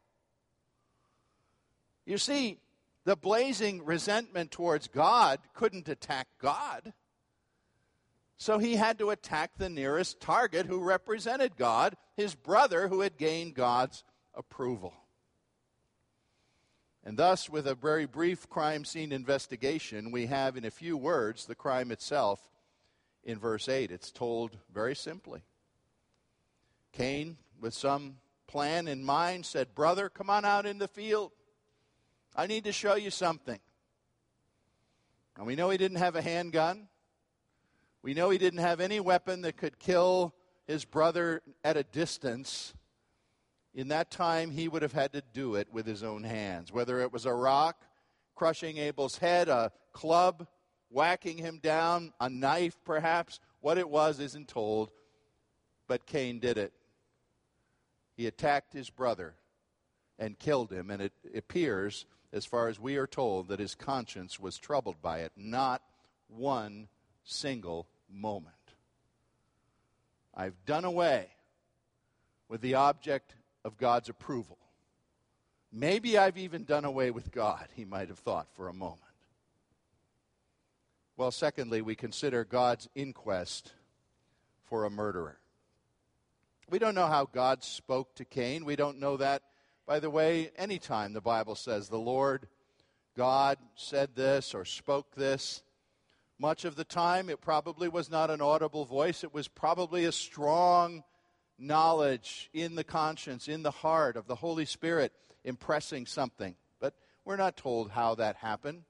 You 2.05 2.17
see, 2.17 2.57
the 3.05 3.15
blazing 3.15 3.85
resentment 3.85 4.51
towards 4.51 4.87
God 4.87 5.39
couldn't 5.53 5.89
attack 5.89 6.27
God. 6.39 6.93
So 8.37 8.59
he 8.59 8.75
had 8.75 8.99
to 8.99 9.09
attack 9.09 9.51
the 9.57 9.69
nearest 9.69 10.19
target 10.19 10.67
who 10.67 10.79
represented 10.79 11.57
God, 11.57 11.97
his 12.15 12.35
brother 12.35 12.87
who 12.87 13.01
had 13.01 13.17
gained 13.17 13.55
God's 13.55 14.03
approval. 14.35 14.93
And 17.03 17.17
thus, 17.17 17.49
with 17.49 17.65
a 17.65 17.73
very 17.73 18.05
brief 18.05 18.49
crime 18.49 18.85
scene 18.85 19.11
investigation, 19.11 20.11
we 20.11 20.27
have 20.27 20.57
in 20.57 20.65
a 20.65 20.71
few 20.71 20.97
words 20.97 21.45
the 21.45 21.55
crime 21.55 21.91
itself 21.91 22.41
in 23.23 23.39
verse 23.39 23.69
8. 23.69 23.91
It's 23.91 24.11
told 24.11 24.57
very 24.73 24.95
simply. 24.95 25.41
Cain, 26.91 27.37
with 27.59 27.73
some 27.73 28.17
plan 28.45 28.87
in 28.87 29.03
mind, 29.03 29.45
said, 29.45 29.73
Brother, 29.73 30.09
come 30.09 30.29
on 30.29 30.45
out 30.45 30.65
in 30.65 30.77
the 30.77 30.87
field. 30.87 31.31
I 32.35 32.45
need 32.45 32.65
to 32.65 32.71
show 32.71 32.95
you 32.95 33.09
something. 33.09 33.59
And 35.37 35.47
we 35.47 35.55
know 35.55 35.69
he 35.69 35.77
didn't 35.77 35.97
have 35.97 36.15
a 36.15 36.21
handgun. 36.21 36.87
We 38.01 38.13
know 38.13 38.29
he 38.29 38.37
didn't 38.37 38.59
have 38.59 38.79
any 38.79 38.99
weapon 38.99 39.41
that 39.41 39.57
could 39.57 39.79
kill 39.79 40.33
his 40.65 40.85
brother 40.85 41.41
at 41.63 41.77
a 41.77 41.83
distance. 41.83 42.73
In 43.73 43.89
that 43.89 44.11
time, 44.11 44.51
he 44.51 44.67
would 44.67 44.81
have 44.81 44.93
had 44.93 45.13
to 45.13 45.21
do 45.33 45.55
it 45.55 45.67
with 45.71 45.85
his 45.85 46.03
own 46.03 46.23
hands, 46.23 46.71
whether 46.71 47.01
it 47.01 47.11
was 47.11 47.25
a 47.25 47.33
rock 47.33 47.83
crushing 48.37 48.77
Abel's 48.77 49.17
head, 49.17 49.49
a 49.49 49.71
club 49.93 50.47
whacking 50.89 51.37
him 51.39 51.59
down, 51.61 52.13
a 52.21 52.29
knife 52.29 52.77
perhaps. 52.85 53.39
What 53.61 53.77
it 53.77 53.89
was 53.89 54.19
isn't 54.19 54.47
told, 54.47 54.91
but 55.87 56.05
Cain 56.05 56.39
did 56.39 56.57
it. 56.57 56.71
He 58.15 58.27
attacked 58.27 58.73
his 58.73 58.89
brother 58.89 59.35
and 60.19 60.37
killed 60.39 60.71
him. 60.71 60.91
And 60.91 61.01
it 61.01 61.13
appears, 61.35 62.05
as 62.31 62.45
far 62.45 62.67
as 62.67 62.79
we 62.79 62.95
are 62.97 63.07
told, 63.07 63.47
that 63.47 63.59
his 63.59 63.75
conscience 63.75 64.39
was 64.39 64.57
troubled 64.57 65.01
by 65.01 65.19
it. 65.19 65.31
Not 65.35 65.81
one 66.27 66.87
single 67.27 67.87
moment. 68.09 68.55
I've 70.33 70.65
done 70.65 70.85
away 70.85 71.27
with 72.47 72.61
the 72.61 72.75
object 72.75 73.35
of 73.65 73.77
God's 73.77 74.09
approval. 74.09 74.57
Maybe 75.71 76.17
I've 76.17 76.37
even 76.37 76.63
done 76.63 76.85
away 76.85 77.11
with 77.11 77.31
God, 77.31 77.67
he 77.75 77.85
might 77.85 78.07
have 78.07 78.19
thought 78.19 78.47
for 78.55 78.69
a 78.69 78.73
moment. 78.73 79.01
Well, 81.17 81.31
secondly, 81.31 81.81
we 81.81 81.95
consider 81.95 82.45
God's 82.45 82.87
inquest 82.95 83.73
for 84.65 84.85
a 84.85 84.89
murderer. 84.89 85.39
We 86.69 86.79
don't 86.79 86.95
know 86.95 87.07
how 87.07 87.25
God 87.25 87.63
spoke 87.63 88.13
to 88.15 88.25
Cain. 88.25 88.65
We 88.65 88.75
don't 88.75 88.99
know 88.99 89.17
that, 89.17 89.41
by 89.85 89.99
the 89.99 90.09
way, 90.09 90.51
anytime 90.57 91.13
the 91.13 91.21
Bible 91.21 91.55
says 91.55 91.89
the 91.89 91.97
Lord 91.97 92.47
God 93.15 93.57
said 93.75 94.15
this 94.15 94.53
or 94.53 94.63
spoke 94.63 95.15
this. 95.15 95.63
Much 96.39 96.65
of 96.65 96.75
the 96.75 96.83
time, 96.83 97.29
it 97.29 97.41
probably 97.41 97.89
was 97.89 98.11
not 98.11 98.29
an 98.29 98.41
audible 98.41 98.85
voice. 98.85 99.23
It 99.23 99.33
was 99.33 99.47
probably 99.47 100.05
a 100.05 100.11
strong 100.11 101.03
knowledge 101.57 102.49
in 102.53 102.75
the 102.75 102.83
conscience, 102.83 103.47
in 103.47 103.63
the 103.63 103.71
heart 103.71 104.15
of 104.15 104.27
the 104.27 104.35
Holy 104.35 104.65
Spirit 104.65 105.11
impressing 105.43 106.05
something. 106.05 106.55
But 106.79 106.93
we're 107.25 107.37
not 107.37 107.57
told 107.57 107.89
how 107.89 108.15
that 108.15 108.35
happened. 108.35 108.83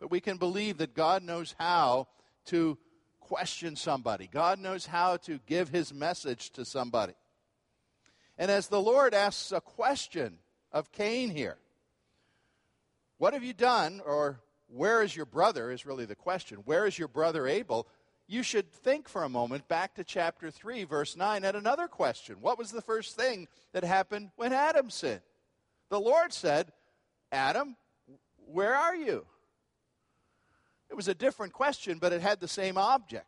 But 0.00 0.10
we 0.10 0.20
can 0.20 0.36
believe 0.36 0.78
that 0.78 0.94
God 0.94 1.22
knows 1.22 1.54
how 1.58 2.08
to 2.46 2.78
question 3.20 3.76
somebody, 3.76 4.26
God 4.26 4.58
knows 4.58 4.86
how 4.86 5.16
to 5.18 5.38
give 5.46 5.68
his 5.68 5.94
message 5.94 6.50
to 6.50 6.64
somebody. 6.64 7.12
And 8.36 8.50
as 8.50 8.66
the 8.66 8.80
Lord 8.80 9.14
asks 9.14 9.52
a 9.52 9.60
question 9.60 10.38
of 10.72 10.90
Cain 10.90 11.30
here, 11.30 11.58
what 13.18 13.34
have 13.34 13.44
you 13.44 13.52
done, 13.52 14.00
or 14.04 14.40
where 14.72 15.02
is 15.02 15.14
your 15.14 15.26
brother, 15.26 15.70
is 15.70 15.86
really 15.86 16.04
the 16.04 16.14
question. 16.14 16.58
Where 16.64 16.86
is 16.86 16.98
your 16.98 17.08
brother 17.08 17.46
Abel? 17.46 17.88
You 18.26 18.42
should 18.42 18.70
think 18.70 19.08
for 19.08 19.24
a 19.24 19.28
moment 19.28 19.66
back 19.66 19.96
to 19.96 20.04
chapter 20.04 20.50
3, 20.50 20.84
verse 20.84 21.16
9, 21.16 21.44
at 21.44 21.56
another 21.56 21.88
question. 21.88 22.36
What 22.40 22.58
was 22.58 22.70
the 22.70 22.80
first 22.80 23.16
thing 23.16 23.48
that 23.72 23.82
happened 23.82 24.30
when 24.36 24.52
Adam 24.52 24.88
sinned? 24.88 25.22
The 25.88 26.00
Lord 26.00 26.32
said, 26.32 26.72
Adam, 27.32 27.76
where 28.46 28.74
are 28.74 28.94
you? 28.94 29.26
It 30.88 30.94
was 30.94 31.08
a 31.08 31.14
different 31.14 31.52
question, 31.52 31.98
but 31.98 32.12
it 32.12 32.20
had 32.20 32.40
the 32.40 32.48
same 32.48 32.78
object. 32.78 33.26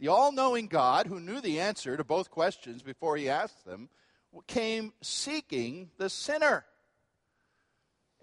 The 0.00 0.08
all 0.08 0.32
knowing 0.32 0.66
God, 0.66 1.06
who 1.06 1.20
knew 1.20 1.40
the 1.40 1.60
answer 1.60 1.96
to 1.96 2.04
both 2.04 2.30
questions 2.30 2.82
before 2.82 3.16
he 3.16 3.28
asked 3.28 3.64
them, 3.64 3.88
came 4.48 4.92
seeking 5.00 5.90
the 5.98 6.10
sinner. 6.10 6.64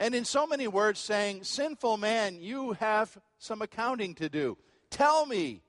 And 0.01 0.15
in 0.15 0.25
so 0.25 0.47
many 0.47 0.67
words, 0.67 0.99
saying, 0.99 1.43
Sinful 1.43 1.97
man, 1.97 2.41
you 2.41 2.71
have 2.71 3.15
some 3.37 3.61
accounting 3.61 4.15
to 4.15 4.29
do. 4.29 4.57
Tell 4.89 5.27
me 5.27 5.61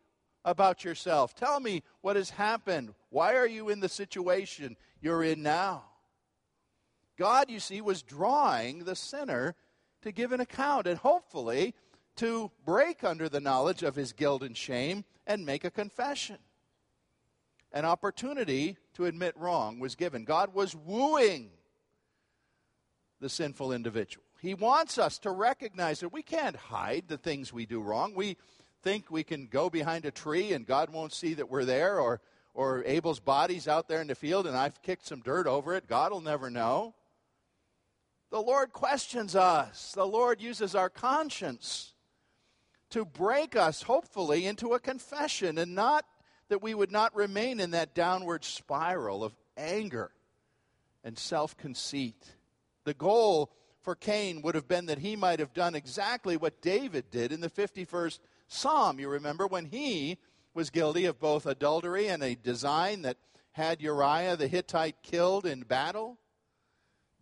about 0.43 0.85
yourself. 0.85 1.35
Tell 1.35 1.61
me 1.61 1.83
what 2.01 2.17
has 2.17 2.31
happened. 2.31 2.95
Why 3.11 3.37
are 3.37 3.47
you 3.47 3.69
in 3.69 3.81
the 3.81 3.91
situation 3.91 4.79
you're 5.03 5.23
in 5.23 5.43
now? 5.43 5.85
God, 7.19 7.51
you 7.51 7.61
see, 7.61 7.83
was 7.83 8.01
drawing 8.01 8.85
the 8.85 8.97
sinner 8.97 9.55
to 10.01 10.13
give 10.13 10.33
an 10.33 10.41
account 10.41 10.87
and 10.87 10.99
hopefully 10.99 11.75
to 12.17 12.51
break 12.65 13.05
under 13.05 13.29
the 13.29 13.39
knowledge 13.39 13.83
of 13.83 13.97
his 13.97 14.15
guilt 14.15 14.43
and 14.43 14.57
shame 14.57 15.05
and 15.27 15.45
make 15.45 15.63
a 15.63 15.71
confession. 15.71 16.39
An 17.71 17.85
opportunity 17.85 18.79
to 18.95 19.05
admit 19.05 19.37
wrong 19.37 19.79
was 19.79 19.95
given. 19.95 20.25
God 20.25 20.55
was 20.55 20.75
wooing 20.75 21.51
the 23.23 23.29
sinful 23.29 23.73
individual. 23.73 24.25
He 24.41 24.53
wants 24.53 24.99
us 24.99 25.19
to 25.21 25.31
recognize 25.31 26.01
that 26.01 26.13
we 26.13 26.23
can't 26.23 26.57
hide 26.57 27.05
the 27.07 27.17
things 27.17 27.53
we 27.53 27.65
do 27.65 27.81
wrong. 27.81 28.15
We 28.15 28.37
think 28.83 29.11
we 29.11 29.23
can 29.23 29.47
go 29.47 29.71
behind 29.71 30.05
a 30.05 30.11
tree 30.11 30.53
and 30.53 30.67
God 30.67 30.91
won't 30.91 31.13
see 31.13 31.35
that 31.35 31.49
we're 31.49 31.65
there, 31.65 32.01
or, 32.01 32.21
or 32.53 32.83
Abel's 32.85 33.21
body's 33.21 33.69
out 33.69 33.87
there 33.89 34.01
in 34.01 34.09
the 34.09 34.17
field 34.17 34.47
and 34.47 34.57
I've 34.57 34.83
kicked 34.83 35.07
some 35.07 35.21
dirt 35.21 35.47
over 35.47 35.75
it. 35.75 35.87
God 35.87 36.13
will 36.13 36.21
never 36.21 36.51
know. 36.51 36.95
The 38.31 38.43
Lord 38.43 38.73
questions 38.73 39.37
us, 39.37 39.93
the 39.95 40.07
Lord 40.07 40.41
uses 40.41 40.75
our 40.75 40.91
conscience 40.91 41.95
to 42.91 43.05
break 43.05 43.57
us, 43.57 43.83
hopefully, 43.83 44.47
into 44.47 44.75
a 44.75 44.81
confession, 44.81 45.59
and 45.59 45.75
not 45.75 46.05
that 46.49 46.63
we 46.63 46.75
would 46.75 46.91
not 46.91 47.15
remain 47.15 47.61
in 47.61 47.71
that 47.71 47.95
downward 47.95 48.45
spiral 48.45 49.23
of 49.23 49.35
anger 49.57 50.11
and 51.05 51.19
self 51.19 51.57
conceit. 51.57 52.35
The 52.85 52.95
goal 52.95 53.53
for 53.81 53.95
Cain 53.95 54.43
would 54.43 54.55
have 54.55 54.69
been 54.69 54.87
that 54.87 54.99
he 54.99 55.17
might 55.17 55.41
have 55.41 55.53
done 55.53 55.75
exactly 55.75 56.37
what 56.37 56.63
David 56.63 57.11
did 57.11 57.33
in 57.33 57.41
the 57.41 57.51
51st 57.51 58.19
Psalm. 58.49 58.99
You 58.99 59.09
remember 59.09 59.47
when 59.47 59.67
he 59.67 60.19
was 60.55 60.71
guilty 60.71 61.05
of 61.07 61.21
both 61.21 61.47
adultery 61.47 62.09
and 62.09 62.23
a 62.23 62.35
design 62.35 63.03
that 63.03 63.17
had 63.53 63.81
Uriah 63.81 64.37
the 64.37 64.49
Hittite 64.49 65.03
killed 65.03 65.47
in 65.47 65.63
battle? 65.63 66.19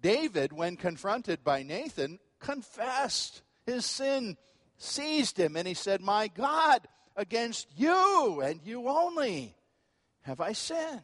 David, 0.03 0.53
when 0.53 0.77
confronted 0.77 1.44
by 1.44 1.62
Nathan, 1.62 2.18
confessed 2.38 3.42
his 3.66 3.85
sin 3.85 4.37
seized 4.79 5.38
him 5.38 5.57
and 5.57 5.68
he 5.68 5.75
said, 5.75 6.01
My 6.01 6.29
God, 6.29 6.88
against 7.16 7.68
you 7.77 8.40
and 8.42 8.61
you 8.64 8.88
only 8.88 9.55
have 10.23 10.40
I 10.40 10.53
sinned. 10.53 11.03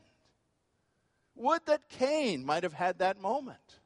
Would 1.35 1.67
that 1.67 1.89
Cain 1.91 2.45
might 2.45 2.63
have 2.63 2.73
had 2.73 2.99
that 2.99 3.21
moment. 3.21 3.81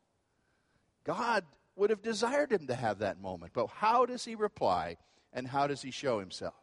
God 1.11 1.45
would 1.77 1.91
have 1.91 2.03
desired 2.03 2.53
him 2.53 2.67
to 2.67 2.75
have 2.75 2.99
that 2.99 3.21
moment. 3.21 3.53
But 3.55 3.69
how 3.69 4.07
does 4.07 4.25
he 4.25 4.35
reply 4.35 4.97
and 5.33 5.47
how 5.47 5.67
does 5.67 5.83
he 5.83 5.91
show 5.91 6.19
himself? 6.19 6.55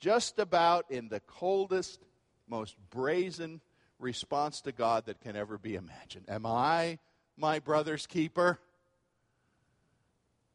Just 0.00 0.38
about 0.38 0.90
in 0.90 1.08
the 1.08 1.20
coldest, 1.20 2.00
most 2.48 2.76
brazen 2.90 3.60
response 3.98 4.60
to 4.62 4.72
God 4.72 5.06
that 5.06 5.20
can 5.20 5.36
ever 5.36 5.58
be 5.58 5.74
imagined. 5.74 6.26
Am 6.28 6.44
I 6.44 6.98
my 7.36 7.58
brother's 7.58 8.06
keeper? 8.06 8.58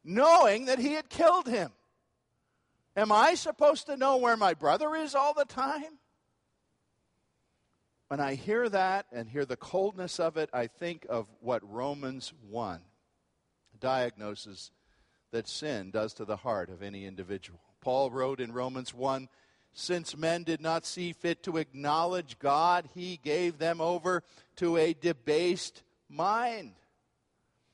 knowing 0.04 0.66
that 0.66 0.78
he 0.78 0.92
had 0.92 1.08
killed 1.08 1.46
him. 1.46 1.70
Am 2.96 3.10
I 3.10 3.34
supposed 3.34 3.86
to 3.86 3.96
know 3.96 4.16
where 4.18 4.36
my 4.36 4.54
brother 4.54 4.94
is 4.94 5.14
all 5.14 5.34
the 5.34 5.44
time? 5.44 5.98
When 8.12 8.20
I 8.20 8.34
hear 8.34 8.68
that 8.68 9.06
and 9.10 9.26
hear 9.26 9.46
the 9.46 9.56
coldness 9.56 10.20
of 10.20 10.36
it, 10.36 10.50
I 10.52 10.66
think 10.66 11.06
of 11.08 11.30
what 11.40 11.66
Romans 11.66 12.34
1 12.50 12.78
diagnoses 13.80 14.70
that 15.30 15.48
sin 15.48 15.90
does 15.90 16.12
to 16.12 16.26
the 16.26 16.36
heart 16.36 16.68
of 16.68 16.82
any 16.82 17.06
individual. 17.06 17.58
Paul 17.80 18.10
wrote 18.10 18.38
in 18.38 18.52
Romans 18.52 18.92
1 18.92 19.30
Since 19.72 20.14
men 20.14 20.42
did 20.42 20.60
not 20.60 20.84
see 20.84 21.14
fit 21.14 21.42
to 21.44 21.56
acknowledge 21.56 22.38
God, 22.38 22.86
he 22.94 23.18
gave 23.24 23.56
them 23.56 23.80
over 23.80 24.22
to 24.56 24.76
a 24.76 24.92
debased 24.92 25.82
mind 26.10 26.74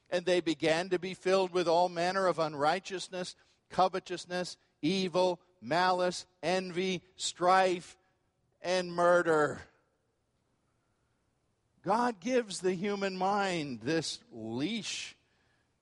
and 0.08 0.24
they 0.24 0.40
began 0.40 0.88
to 0.90 1.00
be 1.00 1.14
filled 1.14 1.52
with 1.52 1.66
all 1.66 1.88
manner 1.88 2.28
of 2.28 2.38
unrighteousness, 2.38 3.34
covetousness, 3.70 4.56
evil, 4.82 5.40
malice, 5.60 6.26
envy, 6.44 7.02
strife, 7.16 7.98
and 8.62 8.92
murder. 8.92 9.62
God 11.88 12.20
gives 12.20 12.60
the 12.60 12.74
human 12.74 13.16
mind 13.16 13.80
this 13.80 14.18
leash 14.30 15.16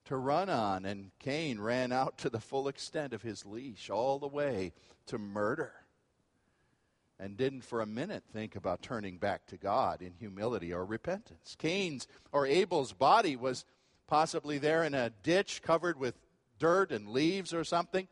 to 0.05 0.17
run 0.17 0.49
on, 0.49 0.85
and 0.85 1.11
Cain 1.19 1.59
ran 1.59 1.91
out 1.91 2.19
to 2.19 2.31
the 2.31 2.39
full 2.39 2.69
extent 2.69 3.13
of 3.13 3.23
his 3.23 3.45
leash, 3.45 3.91
all 3.91 4.21
the 4.21 4.29
way 4.29 4.73
to 5.07 5.19
murder, 5.19 5.73
and 7.19 7.37
didn't 7.37 7.63
for 7.63 7.81
a 7.81 7.87
minute 7.87 8.23
think 8.33 8.55
about 8.55 8.83
turning 8.83 9.19
back 9.19 9.47
to 9.49 9.57
God 9.57 10.01
in 10.01 10.13
humility 10.13 10.73
or 10.73 10.85
repentance. 10.85 11.57
Cain's 11.59 12.07
or 12.31 12.47
Abel's 12.47 12.93
body 12.93 13.35
was 13.35 13.65
possibly 14.07 14.59
there 14.59 14.85
in 14.85 14.95
a 14.95 15.11
ditch 15.25 15.61
covered 15.61 15.99
with 15.99 16.15
dirt 16.61 16.93
and 16.93 17.09
leaves 17.09 17.53
or 17.53 17.65
something. 17.65 18.07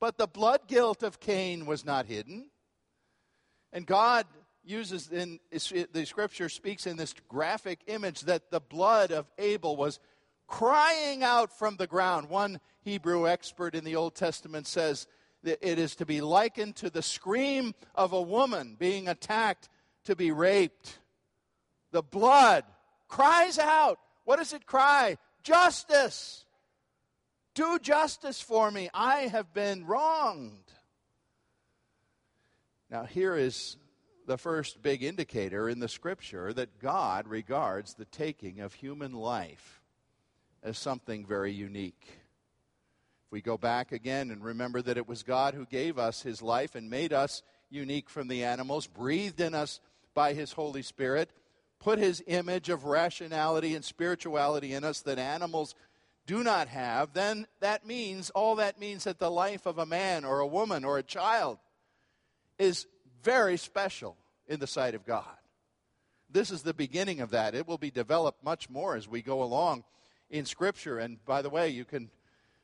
But 0.00 0.18
the 0.18 0.26
blood 0.26 0.66
guilt 0.66 1.04
of 1.04 1.20
Cain 1.20 1.66
was 1.66 1.84
not 1.84 2.06
hidden. 2.06 2.46
And 3.72 3.86
God 3.86 4.26
uses 4.64 5.10
in 5.10 5.40
the 5.50 6.04
scripture 6.06 6.48
speaks 6.48 6.86
in 6.86 6.96
this 6.96 7.14
graphic 7.28 7.80
image 7.86 8.22
that 8.22 8.50
the 8.50 8.60
blood 8.60 9.10
of 9.10 9.30
Abel 9.38 9.76
was 9.76 9.98
crying 10.46 11.22
out 11.22 11.56
from 11.56 11.76
the 11.76 11.86
ground. 11.86 12.28
One 12.28 12.60
Hebrew 12.82 13.28
expert 13.28 13.74
in 13.74 13.84
the 13.84 13.96
Old 13.96 14.14
Testament 14.14 14.66
says 14.66 15.06
that 15.42 15.58
it 15.68 15.78
is 15.78 15.96
to 15.96 16.06
be 16.06 16.20
likened 16.20 16.76
to 16.76 16.90
the 16.90 17.02
scream 17.02 17.74
of 17.94 18.12
a 18.12 18.22
woman 18.22 18.76
being 18.78 19.08
attacked 19.08 19.68
to 20.04 20.14
be 20.14 20.30
raped. 20.30 20.98
The 21.90 22.02
blood 22.02 22.64
cries 23.08 23.58
out 23.58 23.98
what 24.24 24.36
does 24.36 24.52
it 24.52 24.66
cry? 24.66 25.16
Justice. 25.42 26.44
Do 27.54 27.78
justice 27.78 28.40
for 28.40 28.70
me. 28.70 28.88
I 28.94 29.22
have 29.22 29.52
been 29.52 29.84
wronged. 29.84 30.72
Now, 32.90 33.04
here 33.04 33.36
is 33.36 33.76
the 34.32 34.38
first 34.38 34.80
big 34.80 35.02
indicator 35.02 35.68
in 35.68 35.78
the 35.78 35.86
scripture 35.86 36.54
that 36.54 36.78
God 36.78 37.28
regards 37.28 37.92
the 37.92 38.06
taking 38.06 38.60
of 38.60 38.72
human 38.72 39.12
life 39.12 39.82
as 40.62 40.78
something 40.78 41.26
very 41.26 41.52
unique. 41.52 42.06
If 43.26 43.30
we 43.30 43.42
go 43.42 43.58
back 43.58 43.92
again 43.92 44.30
and 44.30 44.42
remember 44.42 44.80
that 44.80 44.96
it 44.96 45.06
was 45.06 45.22
God 45.22 45.52
who 45.52 45.66
gave 45.66 45.98
us 45.98 46.22
his 46.22 46.40
life 46.40 46.74
and 46.74 46.88
made 46.88 47.12
us 47.12 47.42
unique 47.68 48.08
from 48.08 48.28
the 48.28 48.42
animals, 48.42 48.86
breathed 48.86 49.38
in 49.38 49.54
us 49.54 49.80
by 50.14 50.32
his 50.32 50.52
Holy 50.52 50.80
Spirit, 50.80 51.28
put 51.78 51.98
his 51.98 52.24
image 52.26 52.70
of 52.70 52.86
rationality 52.86 53.74
and 53.74 53.84
spirituality 53.84 54.72
in 54.72 54.82
us 54.82 55.02
that 55.02 55.18
animals 55.18 55.74
do 56.26 56.42
not 56.42 56.68
have, 56.68 57.12
then 57.12 57.46
that 57.60 57.86
means, 57.86 58.30
all 58.30 58.56
that 58.56 58.80
means 58.80 59.04
that 59.04 59.18
the 59.18 59.30
life 59.30 59.66
of 59.66 59.76
a 59.76 59.84
man 59.84 60.24
or 60.24 60.40
a 60.40 60.46
woman 60.46 60.86
or 60.86 60.96
a 60.96 61.02
child 61.02 61.58
is 62.58 62.86
very 63.22 63.58
special 63.58 64.16
in 64.52 64.60
the 64.60 64.66
sight 64.66 64.94
of 64.94 65.06
God. 65.06 65.24
This 66.30 66.50
is 66.50 66.62
the 66.62 66.74
beginning 66.74 67.20
of 67.20 67.30
that. 67.30 67.54
It 67.54 67.66
will 67.66 67.78
be 67.78 67.90
developed 67.90 68.44
much 68.44 68.68
more 68.68 68.96
as 68.96 69.08
we 69.08 69.22
go 69.22 69.42
along 69.42 69.84
in 70.28 70.44
Scripture. 70.44 70.98
And 70.98 71.24
by 71.24 71.40
the 71.40 71.48
way, 71.48 71.70
you 71.70 71.86
can 71.86 72.10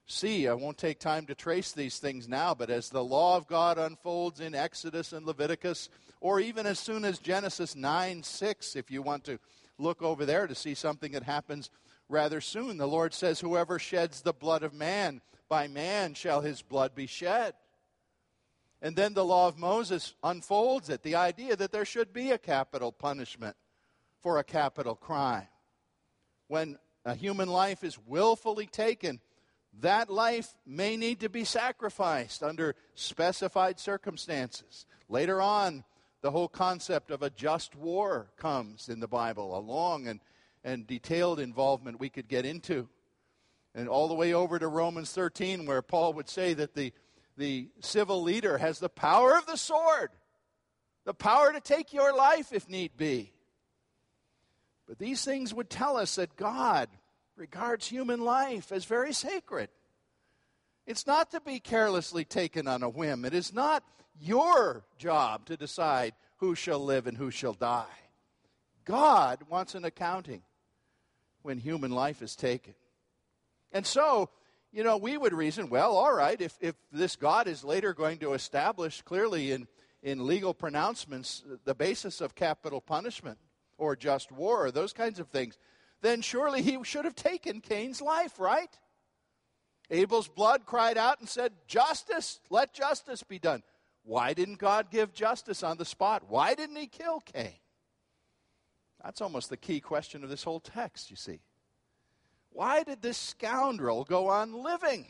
see, 0.07 0.47
I 0.47 0.53
won't 0.53 0.77
take 0.77 0.99
time 0.99 1.25
to 1.27 1.35
trace 1.35 1.73
these 1.73 1.99
things 1.99 2.29
now, 2.29 2.55
but 2.55 2.69
as 2.69 2.91
the 2.91 3.03
law 3.03 3.39
of 3.39 3.47
God 3.47 3.79
unfolds 3.79 4.41
in 4.41 4.55
Exodus 4.55 5.15
and 5.15 5.27
Leviticus, 5.27 5.89
or 6.21 6.41
even 6.41 6.67
as 6.67 6.79
soon 6.79 7.07
as 7.07 7.19
Genesis 7.19 7.75
9 7.75 8.23
6, 8.23 8.77
if 8.77 8.91
you 8.91 9.01
want 9.01 9.25
to 9.25 9.39
look 9.79 10.03
over 10.03 10.27
there 10.27 10.47
to 10.47 10.55
see 10.55 10.75
something 10.75 11.13
that 11.13 11.23
happens 11.23 11.71
rather 12.11 12.43
soon. 12.43 12.77
The 12.77 12.87
Lord 12.87 13.15
says, 13.15 13.41
Whoever 13.41 13.79
sheds 13.79 14.21
the 14.21 14.35
blood 14.35 14.63
of 14.63 14.75
man, 14.75 15.23
by 15.49 15.69
man 15.69 16.13
shall 16.13 16.43
his 16.43 16.61
blood 16.61 16.95
be 16.95 17.07
shed. 17.07 17.55
And 18.81 18.95
then 18.95 19.15
the 19.15 19.25
law 19.25 19.49
of 19.49 19.59
Moses 19.59 20.15
unfolds 20.23 20.89
it 20.89 21.03
the 21.03 21.17
idea 21.17 21.57
that 21.57 21.73
there 21.73 21.85
should 21.85 22.13
be 22.13 22.31
a 22.31 22.39
capital 22.39 22.93
punishment 22.93 23.57
for 24.21 24.39
a 24.39 24.45
capital 24.45 24.95
crime. 24.95 25.49
When 26.47 26.79
a 27.05 27.15
human 27.15 27.49
life 27.49 27.83
is 27.83 27.99
willfully 28.07 28.67
taken, 28.67 29.21
that 29.81 30.11
life 30.11 30.55
may 30.67 30.97
need 30.97 31.21
to 31.21 31.29
be 31.29 31.45
sacrificed 31.45 32.43
under 32.43 32.75
specified 32.95 33.79
circumstances. 33.79 34.87
Later 35.09 35.41
on, 35.41 35.85
the 36.21 36.31
whole 36.31 36.49
concept 36.49 37.11
of 37.11 37.23
a 37.23 37.31
just 37.31 37.75
war 37.75 38.31
comes 38.37 38.89
in 38.89 39.01
the 39.01 39.09
Bible, 39.09 39.57
a 39.57 39.61
long 39.61 40.09
and 40.09 40.21
and 40.65 40.87
detailed 40.87 41.41
involvement 41.41 42.01
we 42.01 42.11
could 42.11 42.29
get 42.29 42.45
into. 42.45 42.89
And 43.75 43.89
all 43.89 44.09
the 44.09 44.15
way 44.15 44.33
over 44.33 44.59
to 44.59 44.69
Romans 44.69 45.13
13, 45.13 45.67
where 45.67 45.83
Paul 45.83 46.13
would 46.15 46.29
say 46.29 46.55
that 46.55 46.75
the, 46.75 46.93
the 47.39 47.69
civil 47.81 48.23
leader 48.23 48.59
has 48.59 48.79
the 48.79 48.89
power 48.89 49.39
of 49.39 49.47
the 49.47 49.57
sword, 49.57 50.11
the 51.05 51.15
power 51.15 51.53
to 51.53 51.61
take 51.61 51.93
your 51.93 52.15
life 52.15 52.53
if 52.53 52.69
need 52.69 52.97
be. 52.97 53.33
But 54.87 54.99
these 54.99 55.25
things 55.25 55.55
would 55.55 55.71
tell 55.71 55.97
us 55.97 56.17
that 56.17 56.37
God 56.37 56.89
regards 57.37 57.87
human 57.87 58.21
life 58.21 58.73
as 58.73 58.85
very 58.85 59.13
sacred. 59.13 59.69
It's 60.87 61.07
not 61.07 61.31
to 61.31 61.41
be 61.41 61.61
carelessly 61.61 62.25
taken 62.25 62.67
on 62.67 62.83
a 62.83 62.89
whim. 62.89 63.25
It 63.25 63.35
is 63.35 63.55
not 63.55 63.85
your 64.21 64.85
job 64.97 65.47
to 65.47 65.57
decide 65.57 66.15
who 66.39 66.55
shall 66.55 66.85
live 66.85 67.07
and 67.07 67.17
who 67.17 67.31
shall 67.31 67.53
die. 67.53 67.85
God 68.85 69.41
wants 69.49 69.75
an 69.75 69.85
accounting 69.85 70.43
when 71.43 71.59
human 71.59 71.93
life 71.93 72.23
is 72.23 72.35
taken. 72.35 72.75
And 73.71 73.87
so, 73.87 74.31
you 74.73 74.85
know, 74.85 74.97
we 74.97 75.17
would 75.17 75.33
reason, 75.33 75.71
well, 75.71 75.97
all 75.97 76.15
right, 76.15 76.41
if, 76.41 76.57
if 76.61 76.75
this 76.93 77.17
God 77.17 77.49
is 77.49 77.65
later 77.65 77.95
going 77.95 78.19
to 78.19 78.35
establish 78.35 79.03
clearly 79.03 79.53
in, 79.53 79.67
in 80.03 80.27
legal 80.27 80.53
pronouncements 80.53 81.43
the 81.65 81.75
basis 81.75 82.21
of 82.21 82.35
capital 82.35 82.81
punishment 82.81 83.39
or 83.79 83.97
just 83.97 84.31
war 84.31 84.67
or 84.67 84.71
those 84.71 84.93
kinds 84.93 85.19
of 85.19 85.29
things, 85.29 85.57
then 86.03 86.21
surely 86.21 86.63
he 86.63 86.79
should 86.85 87.05
have 87.05 87.15
taken 87.15 87.61
Cain's 87.61 88.03
life, 88.03 88.39
right? 88.39 88.71
Abel's 89.91 90.29
blood 90.29 90.67
cried 90.67 90.99
out 90.99 91.21
and 91.21 91.29
said, 91.29 91.53
Justice, 91.67 92.41
let 92.51 92.75
justice 92.75 93.23
be 93.23 93.39
done. 93.39 93.63
Why 94.05 94.35
didn't 94.35 94.59
God 94.59 94.91
give 94.91 95.13
justice 95.13 95.63
on 95.63 95.79
the 95.79 95.85
spot? 95.85 96.25
Why 96.29 96.55
didn't 96.55 96.77
he 96.77 96.87
kill 96.87 97.21
Cain? 97.21 97.55
That's 99.03 99.21
almost 99.21 99.49
the 99.49 99.57
key 99.57 99.81
question 99.81 100.25
of 100.25 100.31
this 100.31 100.45
whole 100.45 100.61
text, 100.61 101.11
you 101.11 101.17
see. 101.17 101.41
Why 102.51 102.83
did 102.83 103.03
this 103.03 103.19
scoundrel 103.19 104.05
go 104.05 104.29
on 104.29 104.63
living? 104.63 105.07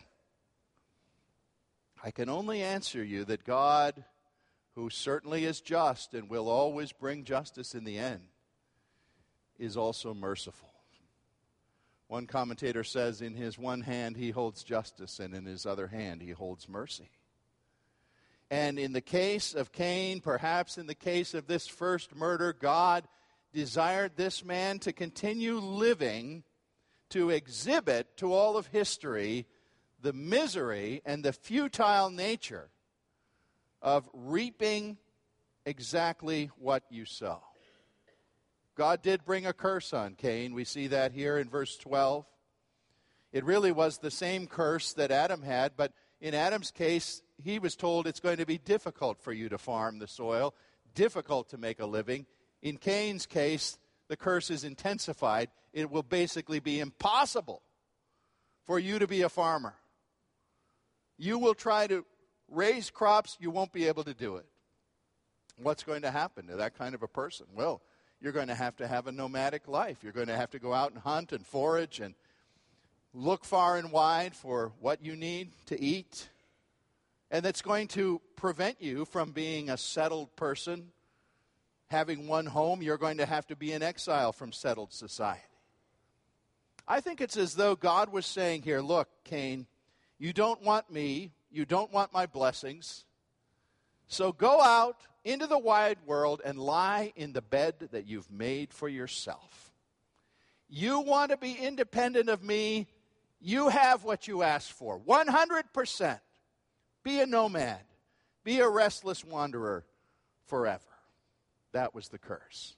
I 2.03 2.11
can 2.11 2.29
only 2.29 2.63
answer 2.63 3.03
you 3.03 3.25
that 3.25 3.45
God, 3.45 4.05
who 4.75 4.91
certainly 4.91 5.45
is 5.45 5.61
just 5.61 6.15
and 6.15 6.31
will 6.31 6.49
always 6.49 6.93
bring 6.93 7.25
justice 7.25 7.75
in 7.75 7.85
the 7.85 7.99
end, 7.99 8.23
is 9.59 9.77
also 9.77 10.15
merciful. 10.15 10.69
One 12.07 12.27
commentator 12.27 12.85
says, 12.85 13.21
In 13.21 13.35
his 13.35 13.59
one 13.59 13.83
hand 13.83 14.17
he 14.17 14.31
holds 14.31 14.63
justice, 14.63 15.21
and 15.21 15.35
in 15.35 15.45
his 15.45 15.67
other 15.67 15.89
hand 15.89 16.23
he 16.23 16.31
holds 16.31 16.69
mercy. 16.69 17.11
And 18.51 18.79
in 18.79 18.93
the 18.93 19.03
case 19.03 19.55
of 19.55 19.73
Cain, 19.73 20.21
perhaps 20.21 20.79
in 20.79 20.87
the 20.87 20.95
case 20.95 21.35
of 21.35 21.47
this 21.47 21.67
first 21.67 22.17
murder, 22.17 22.55
God 22.59 23.07
desired 23.53 24.13
this 24.17 24.43
man 24.43 24.79
to 24.81 24.93
continue 24.93 25.59
living 25.59 26.45
to 27.11 27.31
exhibit 27.31 28.17
to 28.19 28.33
all 28.33 28.57
of 28.57 28.67
history 28.69 29.47
the 30.01 30.13
misery 30.13 31.03
and 31.05 31.25
the 31.25 31.33
futile 31.33 32.11
nature 32.11 32.69
of 33.83 34.09
reaping 34.13 34.97
exactly 35.67 36.51
what 36.59 36.85
you 36.91 37.05
sow. 37.05 37.43
God 38.77 39.03
did 39.03 39.25
bring 39.25 39.45
a 39.45 39.53
curse 39.53 39.93
on 39.93 40.15
Cain. 40.15 40.55
We 40.55 40.65
see 40.65 40.87
that 40.89 41.13
here 41.13 41.37
in 41.39 41.49
verse 41.49 41.77
12. 41.77 42.25
It 43.33 43.45
really 43.45 43.73
was 43.73 43.99
the 43.99 44.11
same 44.11 44.47
curse 44.47 44.93
that 44.95 45.11
Adam 45.11 45.43
had, 45.43 45.73
but 45.77 45.93
in 46.21 46.35
Adam's 46.35 46.71
case, 46.71 47.23
he 47.43 47.59
was 47.59 47.77
told 47.77 48.07
it's 48.07 48.21
going 48.21 48.39
to 48.39 48.47
be 48.47 48.59
difficult 48.59 49.21
for 49.21 49.33
you 49.33 49.49
to 49.49 49.59
farm 49.59 49.99
the 49.99 50.07
soil, 50.07 50.55
difficult 50.95 51.51
to 51.51 51.59
make 51.59 51.81
a 51.81 51.87
living. 51.87 52.27
In 52.63 52.77
Cain's 52.77 53.27
case, 53.27 53.79
the 54.09 54.17
curse 54.17 54.51
is 54.51 54.65
intensified. 54.65 55.51
It 55.79 55.93
will 55.93 56.03
basically 56.03 56.59
be 56.59 56.81
impossible 56.81 57.63
for 58.67 58.81
you 58.81 58.99
to 58.99 59.07
be 59.07 59.23
a 59.23 59.29
farmer. 59.29 59.75
You 61.17 61.39
will 61.39 61.55
try 61.55 61.87
to 61.87 62.05
raise 62.51 62.91
crops, 62.91 63.37
you 63.39 63.53
won't 63.53 63.73
be 63.73 63.87
able 63.87 64.03
to 64.03 64.13
do 64.13 64.35
it. 64.39 64.47
What's 65.57 65.85
going 65.85 66.03
to 66.03 66.11
happen 66.11 66.49
to 66.49 66.57
that 66.57 66.77
kind 66.77 66.97
of 66.97 67.05
a 67.05 67.07
person? 67.07 67.47
Well, 67.55 67.81
you're 68.21 68.33
going 68.33 68.49
to 68.49 68.57
have 68.57 68.75
to 68.79 68.89
have 68.89 69.07
a 69.07 69.13
nomadic 69.13 69.69
life. 69.69 69.99
You're 70.03 70.13
going 70.13 70.27
to 70.27 70.37
have 70.37 70.51
to 70.51 70.59
go 70.59 70.75
out 70.75 70.91
and 70.91 71.01
hunt 71.01 71.31
and 71.31 71.47
forage 71.47 72.01
and 72.01 72.17
look 73.15 73.45
far 73.45 73.77
and 73.77 73.93
wide 73.93 74.35
for 74.35 74.73
what 74.81 75.05
you 75.05 75.15
need 75.15 75.53
to 75.67 75.81
eat. 75.81 76.29
And 77.31 77.45
that's 77.45 77.63
going 77.63 77.87
to 77.89 78.21
prevent 78.35 78.83
you 78.83 79.05
from 79.05 79.31
being 79.31 79.71
a 79.71 79.77
settled 79.77 80.35
person 80.35 80.91
having 81.87 82.27
one 82.27 82.47
home, 82.47 82.83
you're 82.83 82.99
going 82.99 83.19
to 83.19 83.27
have 83.27 83.47
to 83.47 83.55
be 83.55 83.73
in 83.73 83.81
exile 83.81 84.33
from 84.33 84.51
settled 84.51 84.93
society. 84.93 85.48
I 86.91 87.01
think 87.01 87.21
it's 87.21 87.37
as 87.37 87.55
though 87.55 87.77
God 87.77 88.11
was 88.11 88.25
saying 88.25 88.63
here, 88.63 88.81
look, 88.81 89.09
Cain, 89.25 89.67
you 90.19 90.33
don't 90.33 90.63
want 90.63 90.91
me, 90.91 91.33
you 91.53 91.67
don't 91.67 91.93
want 91.93 92.15
my 92.15 92.25
blessings. 92.25 93.05
So 94.07 94.33
go 94.33 94.63
out 94.63 94.97
into 95.23 95.47
the 95.47 95.59
wide 95.59 95.99
world 96.07 96.41
and 96.43 96.59
lie 96.59 97.13
in 97.15 97.35
the 97.35 97.43
bed 97.43 97.91
that 97.93 98.07
you've 98.07 98.31
made 98.31 98.73
for 98.73 98.89
yourself. 98.89 99.71
You 100.71 101.01
want 101.01 101.31
to 101.31 101.37
be 101.37 101.53
independent 101.53 102.31
of 102.31 102.43
me, 102.43 102.87
you 103.39 103.69
have 103.69 104.03
what 104.03 104.27
you 104.27 104.43
asked 104.43 104.73
for 104.73 104.99
100%. 104.99 106.21
Be 107.05 107.21
a 107.21 107.27
nomad, 107.27 107.85
be 108.45 108.61
a 108.61 108.69
restless 108.69 109.23
wanderer 109.23 109.85
forever. 110.47 110.83
That 111.73 111.95
was 111.95 112.09
the 112.09 112.19
curse. 112.19 112.75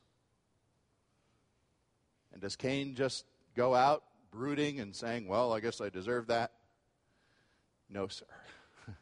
And 2.33 2.43
does 2.43 2.57
Cain 2.57 2.97
just 2.97 3.25
go 3.61 3.75
out 3.75 4.05
brooding 4.31 4.81
and 4.81 4.97
saying, 4.97 5.29
Well, 5.29 5.53
I 5.53 5.61
guess 5.61 5.83
I 5.83 5.91
deserve 5.91 6.29
that? 6.29 6.53
No, 7.91 8.09
sir. 8.09 8.25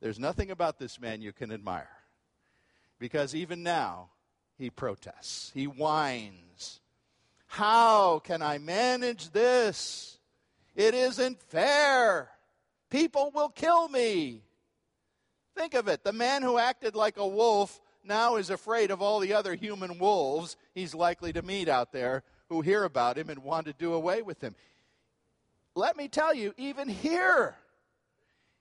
There's 0.00 0.18
nothing 0.18 0.50
about 0.50 0.80
this 0.80 1.00
man 1.00 1.22
you 1.22 1.32
can 1.32 1.52
admire. 1.52 1.88
Because 2.98 3.36
even 3.36 3.62
now, 3.62 4.08
he 4.58 4.68
protests, 4.68 5.52
he 5.54 5.66
whines. 5.66 6.80
How 7.46 8.18
can 8.18 8.42
I 8.42 8.58
manage 8.58 9.30
this? 9.30 10.18
It 10.74 10.92
isn't 10.92 11.40
fair. 11.42 12.30
People 12.90 13.30
will 13.32 13.50
kill 13.50 13.88
me. 13.88 14.42
Think 15.56 15.74
of 15.74 15.86
it. 15.86 16.02
The 16.02 16.12
man 16.12 16.42
who 16.42 16.58
acted 16.58 16.96
like 16.96 17.16
a 17.16 17.26
wolf 17.28 17.80
now 18.02 18.36
is 18.36 18.50
afraid 18.50 18.90
of 18.90 19.00
all 19.00 19.20
the 19.20 19.34
other 19.34 19.54
human 19.54 20.00
wolves 20.00 20.56
he's 20.74 20.96
likely 20.96 21.32
to 21.32 21.42
meet 21.42 21.68
out 21.68 21.92
there 21.92 22.24
who 22.50 22.60
hear 22.60 22.84
about 22.84 23.16
him 23.16 23.30
and 23.30 23.42
want 23.42 23.66
to 23.66 23.72
do 23.72 23.94
away 23.94 24.20
with 24.20 24.42
him. 24.42 24.54
Let 25.74 25.96
me 25.96 26.08
tell 26.08 26.34
you, 26.34 26.52
even 26.58 26.88
here, 26.88 27.54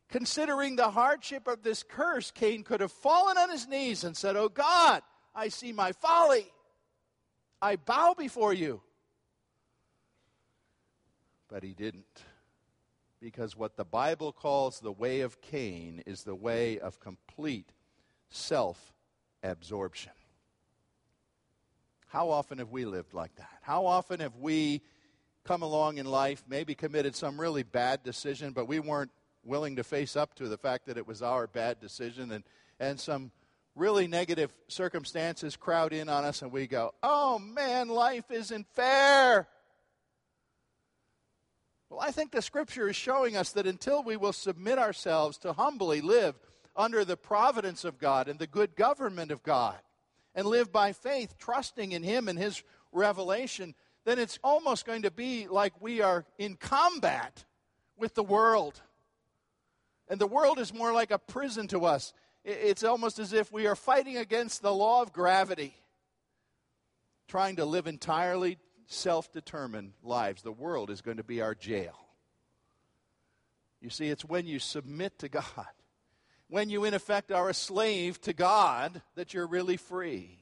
considering 0.10 0.76
the 0.76 0.92
hardship 0.92 1.48
of 1.48 1.64
this 1.64 1.84
curse, 1.84 2.32
Cain 2.32 2.64
could 2.64 2.82
have 2.82 2.92
fallen 2.92 3.38
on 3.38 3.50
his 3.50 3.68
knees 3.68 4.04
and 4.04 4.16
said, 4.16 4.38
Oh 4.38 4.48
God, 4.48 5.02
I 5.36 5.50
see 5.50 5.74
my 5.74 5.92
folly. 5.92 6.46
I 7.62 7.76
bow 7.76 8.16
before 8.18 8.54
you. 8.54 8.82
But 11.50 11.64
he 11.64 11.74
didn't. 11.74 12.24
Because 13.20 13.58
what 13.58 13.76
the 13.76 13.84
Bible 13.84 14.32
calls 14.32 14.80
the 14.80 14.92
way 14.92 15.22
of 15.22 15.42
Cain 15.42 16.04
is 16.06 16.24
the 16.24 16.36
way 16.36 16.80
of 16.80 17.00
complete 17.00 17.74
self 18.30 18.94
absorption. 19.42 20.14
How 22.10 22.32
often 22.32 22.58
have 22.58 22.72
we 22.72 22.86
lived 22.86 23.14
like 23.14 23.36
that? 23.36 23.50
How 23.62 23.86
often 23.86 24.20
have 24.20 24.36
we 24.36 24.82
come 25.46 25.62
along 25.62 26.00
in 26.00 26.08
life, 26.08 26.44
maybe 26.48 26.74
committed 26.74 27.16
some 27.16 27.40
really 27.40 27.64
bad 27.64 28.04
decision, 28.04 28.52
but 28.52 28.68
we 28.68 28.80
weren't 28.80 29.12
willing 29.44 29.76
to 29.76 29.84
face 29.84 30.16
up 30.16 30.34
to 30.36 30.48
the 30.48 30.58
fact 30.58 30.88
that 30.88 30.98
it 30.98 31.08
was 31.08 31.22
our 31.22 31.46
bad 31.46 31.80
decision, 31.80 32.32
and, 32.32 32.44
and 32.80 33.00
some 33.00 33.32
really 33.76 34.08
negative 34.08 34.52
circumstances 34.68 35.56
crowd 35.56 35.94
in 35.94 36.10
on 36.10 36.26
us, 36.26 36.42
and 36.42 36.52
we 36.52 36.66
go, 36.66 36.94
oh 37.04 37.38
man, 37.38 37.88
life 37.88 38.30
isn't 38.32 38.68
fair. 38.74 39.48
Well, 41.92 42.00
I 42.00 42.12
think 42.12 42.32
the 42.32 42.42
scripture 42.42 42.90
is 42.90 42.96
showing 42.96 43.38
us 43.38 43.52
that 43.52 43.68
until 43.68 44.04
we 44.04 44.18
will 44.18 44.34
submit 44.34 44.80
ourselves 44.80 45.38
to 45.40 45.54
humbly 45.54 46.02
live 46.02 46.36
under 46.76 47.06
the 47.06 47.18
providence 47.18 47.86
of 47.86 48.00
God 48.00 48.28
and 48.28 48.40
the 48.40 48.48
good 48.48 48.76
government 48.76 49.32
of 49.32 49.44
God, 49.44 49.78
and 50.40 50.48
live 50.48 50.72
by 50.72 50.94
faith, 50.94 51.38
trusting 51.38 51.92
in 51.92 52.02
Him 52.02 52.30
and 52.30 52.40
His 52.40 52.64
revelation, 52.94 53.76
then 54.06 54.18
it's 54.18 54.40
almost 54.42 54.86
going 54.86 55.02
to 55.02 55.12
be 55.12 55.48
like 55.48 55.74
we 55.82 56.00
are 56.00 56.26
in 56.38 56.56
combat 56.56 57.44
with 57.98 58.16
the 58.16 58.24
world. 58.24 58.82
And 60.08 60.18
the 60.18 60.28
world 60.28 60.58
is 60.58 60.74
more 60.74 60.94
like 60.94 61.12
a 61.12 61.20
prison 61.20 61.68
to 61.68 61.84
us. 61.84 62.14
It's 62.46 62.86
almost 62.86 63.20
as 63.20 63.34
if 63.34 63.52
we 63.52 63.68
are 63.68 63.76
fighting 63.76 64.16
against 64.16 64.62
the 64.62 64.74
law 64.74 65.02
of 65.02 65.12
gravity, 65.12 65.76
trying 67.28 67.58
to 67.58 67.66
live 67.66 67.86
entirely 67.86 68.60
self 68.88 69.34
determined 69.34 69.92
lives. 70.02 70.42
The 70.42 70.54
world 70.54 70.90
is 70.90 71.02
going 71.02 71.18
to 71.18 71.24
be 71.26 71.42
our 71.42 71.54
jail. 71.54 72.00
You 73.82 73.90
see, 73.90 74.08
it's 74.08 74.24
when 74.24 74.48
you 74.48 74.60
submit 74.60 75.20
to 75.20 75.28
God 75.28 75.44
when 76.50 76.70
you, 76.70 76.84
in 76.84 76.94
effect, 76.94 77.32
are 77.32 77.50
a 77.50 77.54
slave 77.54 78.20
to 78.22 78.34
God 78.34 79.02
that 79.16 79.34
you're 79.34 79.48
really 79.48 79.78
free. 79.78 80.40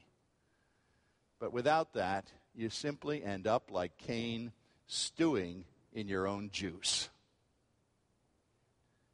But 1.40 1.54
without 1.54 1.94
that, 1.94 2.32
you 2.56 2.70
simply 2.70 3.24
end 3.24 3.46
up 3.46 3.70
like 3.72 3.98
Cain, 3.98 4.54
stewing 4.88 5.66
in 5.94 6.08
your 6.08 6.26
own 6.28 6.50
juice. 6.52 7.10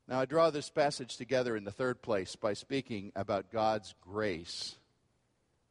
Now, 0.08 0.20
I 0.20 0.26
draw 0.26 0.50
this 0.50 0.70
passage 0.70 1.18
together 1.18 1.56
in 1.56 1.64
the 1.64 1.72
third 1.72 2.02
place 2.02 2.36
by 2.36 2.54
speaking 2.54 3.12
about 3.16 3.52
God's 3.52 3.96
grace 4.02 4.76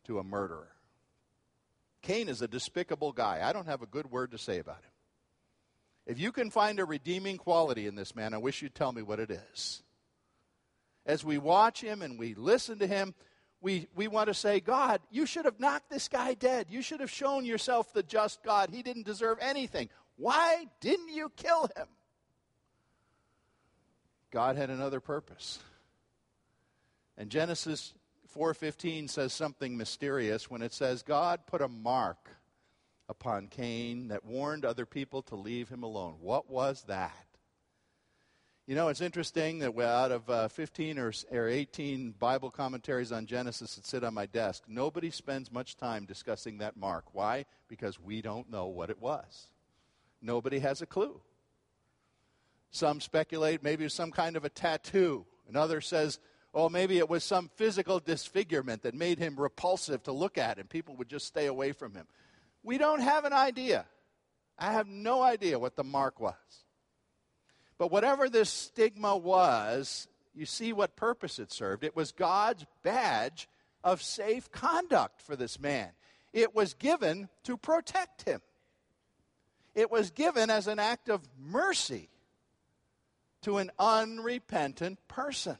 to 0.04 0.18
a 0.18 0.24
murderer. 0.24 0.72
Cain 2.02 2.28
is 2.28 2.42
a 2.42 2.48
despicable 2.48 3.12
guy. 3.12 3.40
I 3.44 3.52
don't 3.52 3.66
have 3.66 3.82
a 3.82 3.86
good 3.86 4.10
word 4.10 4.32
to 4.32 4.38
say 4.38 4.58
about 4.58 4.78
him. 4.78 4.90
If 6.04 6.18
you 6.18 6.32
can 6.32 6.50
find 6.50 6.80
a 6.80 6.84
redeeming 6.84 7.36
quality 7.36 7.86
in 7.86 7.94
this 7.94 8.16
man, 8.16 8.34
I 8.34 8.38
wish 8.38 8.60
you'd 8.60 8.74
tell 8.74 8.90
me 8.90 9.02
what 9.02 9.20
it 9.20 9.30
is 9.30 9.82
as 11.06 11.24
we 11.24 11.38
watch 11.38 11.80
him 11.80 12.02
and 12.02 12.18
we 12.18 12.34
listen 12.34 12.78
to 12.78 12.86
him, 12.86 13.14
we, 13.60 13.88
we 13.94 14.08
want 14.08 14.28
to 14.28 14.34
say, 14.34 14.60
God, 14.60 15.00
you 15.10 15.24
should 15.24 15.44
have 15.44 15.60
knocked 15.60 15.88
this 15.88 16.08
guy 16.08 16.34
dead. 16.34 16.66
You 16.68 16.82
should 16.82 17.00
have 17.00 17.10
shown 17.10 17.44
yourself 17.44 17.92
the 17.92 18.02
just 18.02 18.42
God. 18.42 18.70
He 18.70 18.82
didn't 18.82 19.06
deserve 19.06 19.38
anything. 19.40 19.88
Why 20.16 20.66
didn't 20.80 21.10
you 21.10 21.30
kill 21.36 21.68
him? 21.76 21.86
God 24.30 24.56
had 24.56 24.70
another 24.70 25.00
purpose. 25.00 25.60
And 27.16 27.30
Genesis 27.30 27.94
4:15 28.34 29.08
says 29.08 29.32
something 29.32 29.76
mysterious 29.76 30.50
when 30.50 30.62
it 30.62 30.72
says 30.72 31.02
God 31.02 31.46
put 31.46 31.60
a 31.60 31.68
mark 31.68 32.30
upon 33.08 33.48
Cain 33.48 34.08
that 34.08 34.24
warned 34.24 34.64
other 34.64 34.86
people 34.86 35.22
to 35.22 35.36
leave 35.36 35.68
him 35.68 35.82
alone. 35.82 36.16
What 36.20 36.48
was 36.48 36.84
that? 36.84 37.31
You 38.64 38.76
know, 38.76 38.88
it's 38.88 39.00
interesting 39.00 39.58
that 39.58 39.76
out 39.80 40.12
of 40.12 40.30
uh, 40.30 40.46
15 40.46 40.96
or, 40.96 41.12
or 41.32 41.48
18 41.48 42.14
Bible 42.20 42.48
commentaries 42.48 43.10
on 43.10 43.26
Genesis 43.26 43.74
that 43.74 43.84
sit 43.84 44.04
on 44.04 44.14
my 44.14 44.26
desk, 44.26 44.62
nobody 44.68 45.10
spends 45.10 45.50
much 45.50 45.76
time 45.76 46.04
discussing 46.04 46.58
that 46.58 46.76
mark. 46.76 47.06
Why? 47.12 47.44
Because 47.66 47.98
we 47.98 48.22
don't 48.22 48.48
know 48.50 48.66
what 48.66 48.88
it 48.88 49.02
was. 49.02 49.48
Nobody 50.20 50.60
has 50.60 50.80
a 50.80 50.86
clue. 50.86 51.20
Some 52.70 53.00
speculate 53.00 53.64
maybe 53.64 53.82
it 53.82 53.86
was 53.86 53.94
some 53.94 54.12
kind 54.12 54.36
of 54.36 54.44
a 54.44 54.48
tattoo. 54.48 55.26
Another 55.48 55.80
says, 55.80 56.20
oh, 56.54 56.68
maybe 56.68 56.98
it 56.98 57.10
was 57.10 57.24
some 57.24 57.50
physical 57.56 57.98
disfigurement 57.98 58.82
that 58.82 58.94
made 58.94 59.18
him 59.18 59.34
repulsive 59.40 60.04
to 60.04 60.12
look 60.12 60.38
at, 60.38 60.58
and 60.58 60.70
people 60.70 60.94
would 60.96 61.08
just 61.08 61.26
stay 61.26 61.46
away 61.46 61.72
from 61.72 61.94
him. 61.94 62.06
We 62.62 62.78
don't 62.78 63.00
have 63.00 63.24
an 63.24 63.32
idea. 63.32 63.86
I 64.56 64.72
have 64.72 64.86
no 64.86 65.20
idea 65.20 65.58
what 65.58 65.74
the 65.74 65.82
mark 65.82 66.20
was. 66.20 66.34
But 67.82 67.90
whatever 67.90 68.28
this 68.28 68.48
stigma 68.48 69.16
was, 69.16 70.06
you 70.36 70.46
see 70.46 70.72
what 70.72 70.94
purpose 70.94 71.40
it 71.40 71.50
served. 71.50 71.82
It 71.82 71.96
was 71.96 72.12
God's 72.12 72.64
badge 72.84 73.48
of 73.82 74.00
safe 74.00 74.52
conduct 74.52 75.20
for 75.20 75.34
this 75.34 75.58
man. 75.58 75.88
It 76.32 76.54
was 76.54 76.74
given 76.74 77.28
to 77.42 77.56
protect 77.56 78.22
him. 78.22 78.40
It 79.74 79.90
was 79.90 80.12
given 80.12 80.48
as 80.48 80.68
an 80.68 80.78
act 80.78 81.08
of 81.08 81.28
mercy 81.36 82.08
to 83.40 83.58
an 83.58 83.72
unrepentant 83.80 85.00
person. 85.08 85.58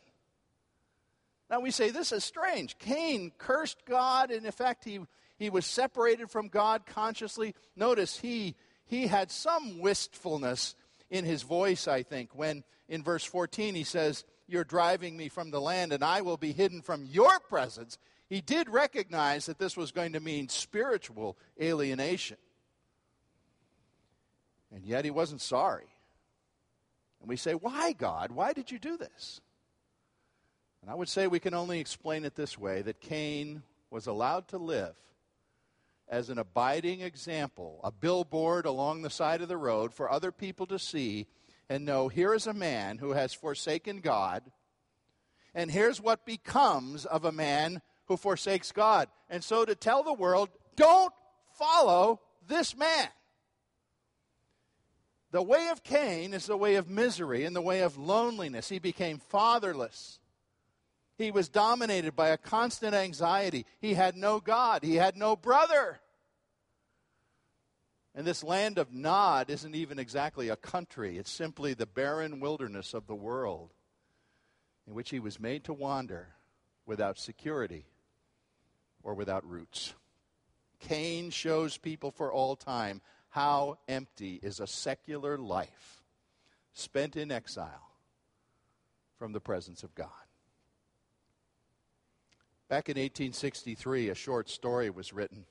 Now 1.51 1.59
we 1.59 1.73
say 1.73 1.91
this 1.91 2.13
is 2.13 2.23
strange. 2.23 2.79
Cain 2.79 3.33
cursed 3.37 3.85
God. 3.85 4.31
In 4.31 4.47
effect, 4.47 4.85
he, 4.85 5.01
he 5.41 5.51
was 5.51 5.67
separated 5.67 6.31
from 6.31 6.47
God 6.47 6.87
consciously. 6.87 7.57
Notice 7.75 8.17
he, 8.17 8.55
he 8.87 9.09
had 9.09 9.33
some 9.33 9.81
wistfulness 9.81 10.77
in 11.13 11.27
his 11.27 11.43
voice, 11.43 11.87
I 11.87 12.03
think, 12.03 12.31
when 12.35 12.65
in 12.89 13.05
verse 13.05 13.23
14 13.23 13.75
he 13.77 13.85
says, 13.85 14.25
You're 14.49 14.65
driving 14.65 15.17
me 15.17 15.29
from 15.29 15.51
the 15.51 15.61
land, 15.61 15.93
and 15.93 16.03
I 16.03 16.23
will 16.23 16.39
be 16.39 16.53
hidden 16.53 16.81
from 16.81 17.05
your 17.05 17.39
presence. 17.39 17.99
He 18.29 18.41
did 18.41 18.71
recognize 18.71 19.47
that 19.47 19.59
this 19.59 19.77
was 19.77 19.93
going 19.93 20.15
to 20.15 20.21
mean 20.21 20.49
spiritual 20.49 21.37
alienation. 21.61 22.39
And 24.75 24.87
yet 24.87 25.05
he 25.05 25.11
wasn't 25.11 25.43
sorry. 25.43 25.95
And 27.21 27.29
we 27.29 27.37
say, 27.37 27.53
Why, 27.53 27.93
God? 27.93 28.33
Why 28.33 28.55
did 28.55 28.71
you 28.71 28.79
do 28.79 28.97
this? 28.97 29.43
And 30.81 30.91
I 30.91 30.95
would 30.95 31.11
say 31.11 31.27
we 31.27 31.39
can 31.41 31.55
only 31.55 31.79
explain 31.79 32.25
it 32.25 32.35
this 32.35 32.59
way 32.59 32.81
that 32.83 33.01
Cain 33.01 33.63
was 33.91 34.07
allowed 34.07 34.49
to 34.49 34.59
live 34.59 34.95
as 36.13 36.29
an 36.29 36.39
abiding 36.39 37.01
example, 37.01 37.81
a 37.83 37.91
billboard 37.91 38.67
along 38.67 39.01
the 39.01 39.09
side 39.09 39.41
of 39.41 39.49
the 39.49 39.57
road 39.57 39.95
for 39.95 40.13
other 40.13 40.31
people 40.31 40.67
to 40.67 40.79
see 40.79 41.27
and 41.71 41.87
know 41.87 42.09
here 42.09 42.35
is 42.35 42.47
a 42.47 42.53
man 42.53 42.99
who 42.99 43.13
has 43.13 43.33
forsaken 43.33 44.01
God, 44.01 44.43
and 45.55 45.71
here's 45.71 46.03
what 46.03 46.27
becomes 46.27 47.07
of 47.07 47.25
a 47.25 47.33
man 47.33 47.81
who 48.07 48.19
forsakes 48.19 48.73
God. 48.73 49.09
And 49.31 49.43
so 49.43 49.65
to 49.65 49.75
tell 49.75 50.03
the 50.03 50.13
world, 50.13 50.51
don't 50.77 51.15
follow 51.59 52.21
this 52.47 52.77
man. 52.77 53.09
The 55.31 55.43
way 55.43 55.69
of 55.69 55.83
Cain 55.83 56.35
is 56.35 56.45
the 56.45 56.59
way 56.59 56.75
of 56.75 56.91
misery 56.91 57.47
and 57.47 57.57
the 57.57 57.63
way 57.63 57.81
of 57.81 57.97
loneliness. 57.97 58.69
He 58.69 58.79
became 58.79 59.19
fatherless. 59.19 60.19
He 61.23 61.31
was 61.31 61.49
dominated 61.49 62.17
by 62.17 62.31
a 62.31 62.37
constant 62.37 62.97
anxiety. 62.97 63.65
He 63.81 63.95
had 63.95 64.17
no 64.17 64.41
God. 64.41 64.83
He 64.83 64.97
had 64.97 65.17
no 65.17 65.37
brother. 65.37 66.01
And 68.13 68.27
this 68.27 68.43
land 68.43 68.77
of 68.77 68.93
Nod 68.93 69.49
isn't 69.49 69.77
even 69.77 70.01
exactly 70.01 70.49
a 70.49 70.57
country, 70.57 71.19
it's 71.19 71.31
simply 71.31 71.75
the 71.75 71.87
barren 71.87 72.41
wilderness 72.41 72.93
of 72.93 73.07
the 73.07 73.15
world 73.15 73.71
in 74.87 74.95
which 74.95 75.11
he 75.11 75.21
was 75.21 75.39
made 75.39 75.63
to 75.65 75.73
wander 75.73 76.35
without 76.87 77.19
security 77.19 77.87
or 79.05 79.15
without 79.15 79.49
roots. 79.49 79.95
Cain 80.81 81.31
shows 81.31 81.79
people 81.79 82.11
for 82.11 82.33
all 82.33 82.57
time 82.57 83.01
how 83.29 83.79
empty 83.87 84.41
is 84.43 84.59
a 84.59 84.67
secular 84.67 85.39
life 85.39 86.03
spent 86.73 87.17
in 87.17 87.31
exile 87.31 87.93
from 89.17 89.33
the 89.33 89.41
presence 89.41 89.85
of 89.85 89.95
God. 89.95 90.09
Back 92.73 92.89
in 92.89 92.97
1863, 92.97 94.09
a 94.09 94.15
short 94.15 94.49
story 94.49 94.89
was 94.89 95.13
written 95.13 95.45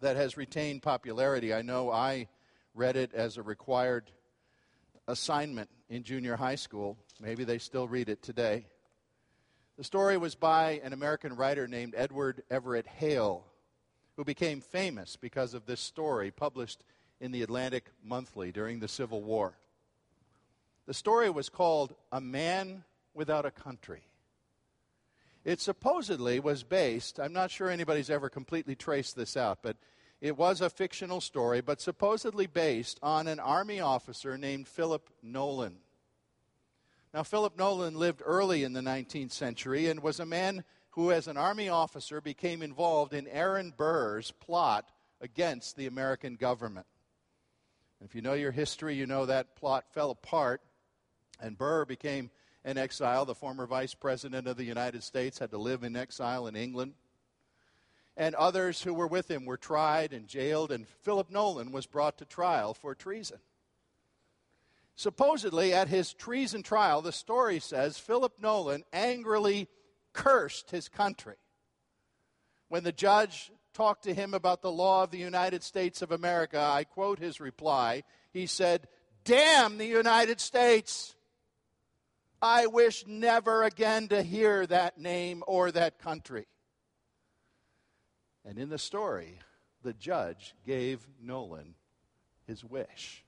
that 0.00 0.16
has 0.16 0.38
retained 0.38 0.80
popularity. 0.80 1.52
I 1.52 1.60
know 1.60 1.90
I 1.90 2.28
read 2.74 2.96
it 2.96 3.12
as 3.12 3.36
a 3.36 3.42
required 3.42 4.10
assignment 5.06 5.68
in 5.90 6.04
junior 6.04 6.36
high 6.36 6.54
school. 6.54 6.96
Maybe 7.20 7.44
they 7.44 7.58
still 7.58 7.86
read 7.86 8.08
it 8.08 8.22
today. 8.22 8.64
The 9.76 9.84
story 9.84 10.16
was 10.16 10.34
by 10.34 10.80
an 10.82 10.94
American 10.94 11.36
writer 11.36 11.68
named 11.68 11.92
Edward 11.94 12.44
Everett 12.50 12.86
Hale, 12.86 13.44
who 14.16 14.24
became 14.24 14.62
famous 14.62 15.16
because 15.16 15.52
of 15.52 15.66
this 15.66 15.82
story 15.82 16.30
published 16.30 16.82
in 17.20 17.30
the 17.30 17.42
Atlantic 17.42 17.90
Monthly 18.02 18.52
during 18.52 18.80
the 18.80 18.88
Civil 18.88 19.20
War. 19.20 19.58
The 20.86 20.94
story 20.94 21.28
was 21.28 21.50
called 21.50 21.94
A 22.10 22.22
Man 22.22 22.84
Without 23.12 23.44
a 23.44 23.50
Country. 23.50 24.06
It 25.46 25.60
supposedly 25.60 26.40
was 26.40 26.64
based, 26.64 27.20
I'm 27.20 27.32
not 27.32 27.52
sure 27.52 27.70
anybody's 27.70 28.10
ever 28.10 28.28
completely 28.28 28.74
traced 28.74 29.14
this 29.14 29.36
out, 29.36 29.60
but 29.62 29.76
it 30.20 30.36
was 30.36 30.60
a 30.60 30.68
fictional 30.68 31.20
story, 31.20 31.60
but 31.60 31.80
supposedly 31.80 32.48
based 32.48 32.98
on 33.00 33.28
an 33.28 33.38
army 33.38 33.78
officer 33.78 34.36
named 34.36 34.66
Philip 34.66 35.08
Nolan. 35.22 35.76
Now, 37.14 37.22
Philip 37.22 37.56
Nolan 37.56 37.94
lived 37.94 38.22
early 38.24 38.64
in 38.64 38.72
the 38.72 38.80
19th 38.80 39.30
century 39.30 39.86
and 39.86 40.02
was 40.02 40.18
a 40.18 40.26
man 40.26 40.64
who, 40.90 41.12
as 41.12 41.28
an 41.28 41.36
army 41.36 41.68
officer, 41.68 42.20
became 42.20 42.60
involved 42.60 43.14
in 43.14 43.28
Aaron 43.28 43.72
Burr's 43.76 44.32
plot 44.32 44.90
against 45.20 45.76
the 45.76 45.86
American 45.86 46.34
government. 46.34 46.88
If 48.04 48.16
you 48.16 48.20
know 48.20 48.34
your 48.34 48.50
history, 48.50 48.96
you 48.96 49.06
know 49.06 49.26
that 49.26 49.54
plot 49.54 49.84
fell 49.92 50.10
apart, 50.10 50.60
and 51.38 51.56
Burr 51.56 51.84
became 51.84 52.32
in 52.66 52.76
exile. 52.76 53.24
The 53.24 53.34
former 53.34 53.66
vice 53.66 53.94
president 53.94 54.46
of 54.48 54.58
the 54.58 54.64
United 54.64 55.02
States 55.02 55.38
had 55.38 55.50
to 55.52 55.58
live 55.58 55.84
in 55.84 55.96
exile 55.96 56.48
in 56.48 56.56
England. 56.56 56.94
And 58.16 58.34
others 58.34 58.82
who 58.82 58.92
were 58.92 59.06
with 59.06 59.30
him 59.30 59.44
were 59.44 59.56
tried 59.56 60.12
and 60.12 60.26
jailed, 60.26 60.72
and 60.72 60.88
Philip 60.88 61.30
Nolan 61.30 61.70
was 61.70 61.86
brought 61.86 62.18
to 62.18 62.24
trial 62.24 62.74
for 62.74 62.94
treason. 62.94 63.38
Supposedly, 64.96 65.74
at 65.74 65.88
his 65.88 66.14
treason 66.14 66.62
trial, 66.62 67.02
the 67.02 67.12
story 67.12 67.60
says 67.60 67.98
Philip 67.98 68.32
Nolan 68.40 68.84
angrily 68.92 69.68
cursed 70.14 70.70
his 70.70 70.88
country. 70.88 71.36
When 72.68 72.82
the 72.82 72.92
judge 72.92 73.52
talked 73.74 74.04
to 74.04 74.14
him 74.14 74.32
about 74.32 74.62
the 74.62 74.72
law 74.72 75.04
of 75.04 75.10
the 75.10 75.18
United 75.18 75.62
States 75.62 76.00
of 76.00 76.10
America, 76.10 76.58
I 76.58 76.84
quote 76.84 77.18
his 77.18 77.38
reply. 77.40 78.02
He 78.32 78.46
said, 78.46 78.88
Damn 79.24 79.76
the 79.76 79.86
United 79.86 80.40
States! 80.40 81.15
I 82.40 82.66
wish 82.66 83.04
never 83.06 83.62
again 83.64 84.08
to 84.08 84.22
hear 84.22 84.66
that 84.66 84.98
name 84.98 85.42
or 85.46 85.70
that 85.72 85.98
country. 85.98 86.46
And 88.44 88.58
in 88.58 88.68
the 88.68 88.78
story, 88.78 89.38
the 89.82 89.92
judge 89.92 90.54
gave 90.66 91.06
Nolan 91.20 91.74
his 92.46 92.64
wish. 92.64 93.24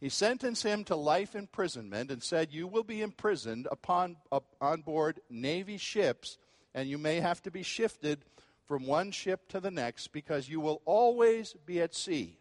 He 0.00 0.08
sentenced 0.08 0.62
him 0.62 0.84
to 0.84 0.96
life 0.96 1.34
imprisonment 1.34 2.10
and 2.10 2.22
said, 2.22 2.52
You 2.52 2.66
will 2.66 2.84
be 2.84 3.00
imprisoned 3.00 3.66
upon, 3.70 4.16
up, 4.30 4.44
on 4.60 4.82
board 4.82 5.20
Navy 5.30 5.78
ships, 5.78 6.38
and 6.74 6.88
you 6.88 6.98
may 6.98 7.20
have 7.20 7.42
to 7.42 7.50
be 7.50 7.62
shifted 7.62 8.24
from 8.66 8.86
one 8.86 9.10
ship 9.10 9.48
to 9.48 9.60
the 9.60 9.70
next 9.70 10.12
because 10.12 10.48
you 10.48 10.60
will 10.60 10.82
always 10.84 11.54
be 11.64 11.80
at 11.80 11.94
sea. 11.94 12.36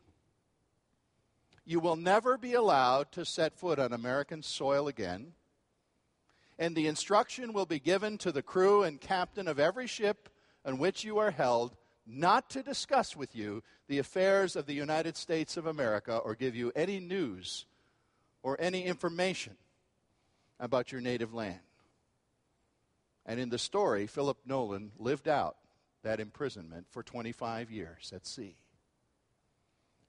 You 1.65 1.79
will 1.79 1.95
never 1.95 2.37
be 2.37 2.53
allowed 2.53 3.11
to 3.13 3.25
set 3.25 3.57
foot 3.57 3.79
on 3.79 3.91
American 3.91 4.43
soil 4.43 4.87
again. 4.87 5.33
And 6.59 6.75
the 6.75 6.87
instruction 6.87 7.53
will 7.53 7.65
be 7.65 7.79
given 7.79 8.17
to 8.19 8.31
the 8.31 8.43
crew 8.43 8.83
and 8.83 9.01
captain 9.01 9.47
of 9.47 9.59
every 9.59 9.87
ship 9.87 10.29
on 10.63 10.77
which 10.77 11.03
you 11.03 11.17
are 11.17 11.31
held 11.31 11.75
not 12.05 12.49
to 12.51 12.61
discuss 12.61 13.15
with 13.15 13.35
you 13.35 13.63
the 13.87 13.99
affairs 13.99 14.55
of 14.55 14.67
the 14.67 14.73
United 14.73 15.17
States 15.17 15.57
of 15.57 15.65
America 15.65 16.17
or 16.17 16.35
give 16.35 16.55
you 16.55 16.71
any 16.75 16.99
news 16.99 17.65
or 18.43 18.55
any 18.59 18.83
information 18.83 19.55
about 20.59 20.91
your 20.91 21.01
native 21.01 21.33
land. 21.33 21.59
And 23.25 23.39
in 23.39 23.49
the 23.49 23.57
story, 23.57 24.05
Philip 24.05 24.37
Nolan 24.45 24.91
lived 24.99 25.27
out 25.27 25.57
that 26.03 26.19
imprisonment 26.19 26.85
for 26.91 27.01
25 27.01 27.71
years 27.71 28.13
at 28.15 28.27
sea. 28.27 28.55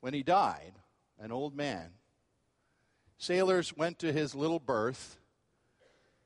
When 0.01 0.13
he 0.13 0.23
died, 0.23 0.75
an 1.21 1.33
old 1.33 1.55
man. 1.55 1.91
Sailors 3.19 3.77
went 3.77 3.99
to 4.01 4.13
his 4.13 4.35
little 4.35 4.61
berth 4.61 5.19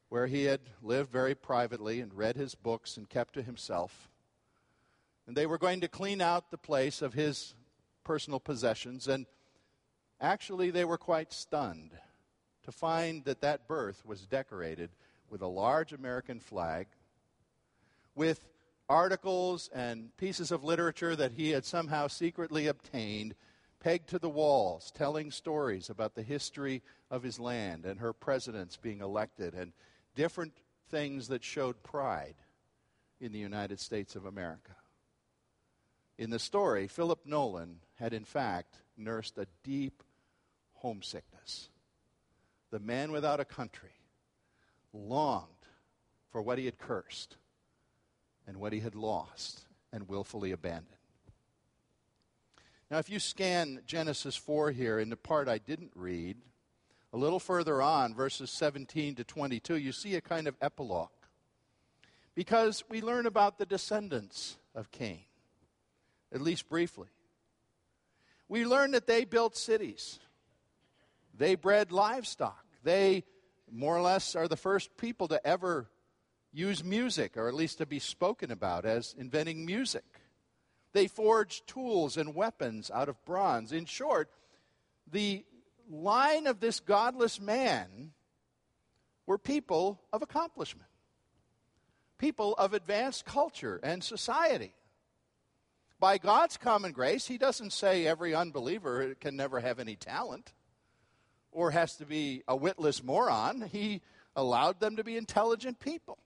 where 0.08 0.26
he 0.26 0.44
had 0.44 0.60
lived 0.82 1.10
very 1.10 1.34
privately 1.34 2.00
and 2.00 2.12
read 2.12 2.36
his 2.36 2.54
books 2.54 2.96
and 2.96 3.08
kept 3.08 3.34
to 3.34 3.42
himself. 3.42 4.10
And 5.26 5.36
they 5.36 5.46
were 5.46 5.58
going 5.58 5.80
to 5.82 5.88
clean 5.88 6.20
out 6.20 6.50
the 6.50 6.58
place 6.58 7.00
of 7.00 7.14
his 7.14 7.54
personal 8.02 8.40
possessions. 8.40 9.06
And 9.06 9.26
actually, 10.20 10.72
they 10.72 10.84
were 10.84 10.98
quite 10.98 11.32
stunned 11.32 11.92
to 12.64 12.72
find 12.72 13.24
that 13.24 13.40
that 13.40 13.68
berth 13.68 14.04
was 14.04 14.26
decorated 14.26 14.90
with 15.30 15.42
a 15.42 15.46
large 15.46 15.92
American 15.92 16.40
flag, 16.40 16.88
with 18.16 18.48
articles 18.88 19.70
and 19.72 20.14
pieces 20.16 20.50
of 20.50 20.64
literature 20.64 21.14
that 21.14 21.32
he 21.32 21.50
had 21.50 21.64
somehow 21.64 22.08
secretly 22.08 22.66
obtained 22.66 23.36
pegged 23.80 24.10
to 24.10 24.18
the 24.18 24.28
walls, 24.28 24.92
telling 24.94 25.30
stories 25.30 25.90
about 25.90 26.14
the 26.14 26.22
history 26.22 26.82
of 27.10 27.22
his 27.22 27.40
land 27.40 27.86
and 27.86 27.98
her 28.00 28.12
presidents 28.12 28.76
being 28.76 29.00
elected 29.00 29.54
and 29.54 29.72
different 30.14 30.52
things 30.90 31.28
that 31.28 31.42
showed 31.42 31.82
pride 31.82 32.36
in 33.20 33.32
the 33.32 33.38
United 33.38 33.80
States 33.80 34.14
of 34.16 34.26
America. 34.26 34.76
In 36.18 36.30
the 36.30 36.38
story, 36.38 36.86
Philip 36.86 37.20
Nolan 37.24 37.80
had 37.94 38.12
in 38.12 38.24
fact 38.24 38.76
nursed 38.96 39.38
a 39.38 39.46
deep 39.64 40.02
homesickness. 40.74 41.70
The 42.70 42.78
man 42.78 43.12
without 43.12 43.40
a 43.40 43.44
country 43.44 43.94
longed 44.92 45.46
for 46.30 46.42
what 46.42 46.58
he 46.58 46.66
had 46.66 46.78
cursed 46.78 47.36
and 48.46 48.58
what 48.58 48.72
he 48.72 48.80
had 48.80 48.94
lost 48.94 49.64
and 49.92 50.08
willfully 50.08 50.52
abandoned. 50.52 50.99
Now, 52.90 52.98
if 52.98 53.08
you 53.08 53.20
scan 53.20 53.82
Genesis 53.86 54.34
4 54.34 54.72
here 54.72 54.98
in 54.98 55.10
the 55.10 55.16
part 55.16 55.48
I 55.48 55.58
didn't 55.58 55.92
read, 55.94 56.36
a 57.12 57.16
little 57.16 57.38
further 57.38 57.80
on, 57.80 58.14
verses 58.14 58.50
17 58.50 59.14
to 59.14 59.24
22, 59.24 59.76
you 59.76 59.92
see 59.92 60.16
a 60.16 60.20
kind 60.20 60.48
of 60.48 60.56
epilogue. 60.60 61.08
Because 62.34 62.82
we 62.88 63.00
learn 63.00 63.26
about 63.26 63.58
the 63.58 63.66
descendants 63.66 64.56
of 64.74 64.90
Cain, 64.90 65.20
at 66.32 66.40
least 66.40 66.68
briefly. 66.68 67.08
We 68.48 68.64
learn 68.64 68.90
that 68.92 69.06
they 69.06 69.24
built 69.24 69.56
cities, 69.56 70.18
they 71.32 71.54
bred 71.54 71.92
livestock, 71.92 72.64
they 72.82 73.22
more 73.70 73.96
or 73.96 74.02
less 74.02 74.34
are 74.34 74.48
the 74.48 74.56
first 74.56 74.96
people 74.96 75.28
to 75.28 75.46
ever 75.46 75.88
use 76.52 76.82
music, 76.82 77.36
or 77.36 77.46
at 77.46 77.54
least 77.54 77.78
to 77.78 77.86
be 77.86 78.00
spoken 78.00 78.50
about 78.50 78.84
as 78.84 79.14
inventing 79.16 79.64
music. 79.64 80.09
They 80.92 81.06
forged 81.06 81.66
tools 81.66 82.16
and 82.16 82.34
weapons 82.34 82.90
out 82.92 83.08
of 83.08 83.24
bronze. 83.24 83.72
In 83.72 83.84
short, 83.84 84.30
the 85.10 85.44
line 85.88 86.46
of 86.46 86.60
this 86.60 86.80
godless 86.80 87.40
man 87.40 88.12
were 89.26 89.38
people 89.38 90.00
of 90.12 90.22
accomplishment, 90.22 90.88
people 92.18 92.54
of 92.54 92.74
advanced 92.74 93.24
culture 93.24 93.78
and 93.82 94.02
society. 94.02 94.74
By 96.00 96.18
God's 96.18 96.56
common 96.56 96.92
grace, 96.92 97.26
He 97.26 97.38
doesn't 97.38 97.72
say 97.72 98.06
every 98.06 98.34
unbeliever 98.34 99.14
can 99.14 99.36
never 99.36 99.60
have 99.60 99.78
any 99.78 99.96
talent 99.96 100.52
or 101.52 101.70
has 101.70 101.96
to 101.96 102.06
be 102.06 102.42
a 102.48 102.56
witless 102.56 103.02
moron. 103.04 103.68
He 103.70 104.00
allowed 104.34 104.80
them 104.80 104.96
to 104.96 105.04
be 105.04 105.16
intelligent 105.16 105.78
people. 105.78 106.18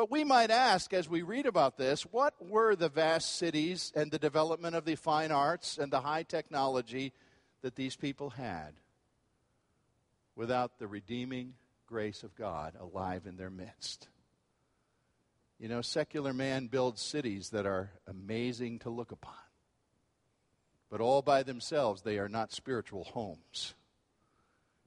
But 0.00 0.10
we 0.10 0.24
might 0.24 0.50
ask, 0.50 0.94
as 0.94 1.10
we 1.10 1.20
read 1.20 1.44
about 1.44 1.76
this, 1.76 2.04
what 2.04 2.32
were 2.40 2.74
the 2.74 2.88
vast 2.88 3.36
cities 3.36 3.92
and 3.94 4.10
the 4.10 4.18
development 4.18 4.74
of 4.74 4.86
the 4.86 4.94
fine 4.94 5.30
arts 5.30 5.76
and 5.76 5.92
the 5.92 6.00
high 6.00 6.22
technology 6.22 7.12
that 7.60 7.76
these 7.76 7.96
people 7.96 8.30
had 8.30 8.72
without 10.34 10.78
the 10.78 10.86
redeeming 10.86 11.52
grace 11.86 12.22
of 12.22 12.34
God 12.34 12.76
alive 12.80 13.26
in 13.26 13.36
their 13.36 13.50
midst? 13.50 14.08
You 15.58 15.68
know, 15.68 15.82
secular 15.82 16.32
man 16.32 16.68
builds 16.68 17.02
cities 17.02 17.50
that 17.50 17.66
are 17.66 17.90
amazing 18.06 18.78
to 18.78 18.88
look 18.88 19.12
upon. 19.12 19.34
But 20.88 21.02
all 21.02 21.20
by 21.20 21.42
themselves, 21.42 22.00
they 22.00 22.18
are 22.18 22.26
not 22.30 22.52
spiritual 22.52 23.04
homes. 23.04 23.74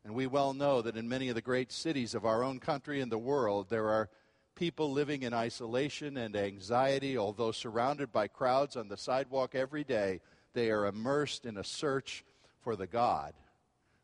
And 0.03 0.15
we 0.15 0.25
well 0.25 0.55
know 0.55 0.81
that 0.81 0.97
in 0.97 1.07
many 1.07 1.29
of 1.29 1.35
the 1.35 1.41
great 1.43 1.71
cities 1.71 2.15
of 2.15 2.25
our 2.25 2.43
own 2.43 2.57
country 2.57 2.99
and 2.99 3.11
the 3.11 3.19
world, 3.19 3.69
there 3.69 3.89
are 3.89 4.09
people 4.55 4.91
living 4.91 5.23
in 5.23 5.33
isolation 5.33 6.17
and 6.17 6.35
anxiety, 6.35 7.17
although 7.17 7.51
surrounded 7.51 8.11
by 8.11 8.27
crowds 8.27 8.75
on 8.75 8.87
the 8.87 8.97
sidewalk 8.97 9.55
every 9.55 9.83
day, 9.83 10.21
they 10.53 10.69
are 10.69 10.85
immersed 10.85 11.45
in 11.45 11.57
a 11.57 11.63
search 11.63 12.23
for 12.61 12.75
the 12.75 12.87
God 12.87 13.33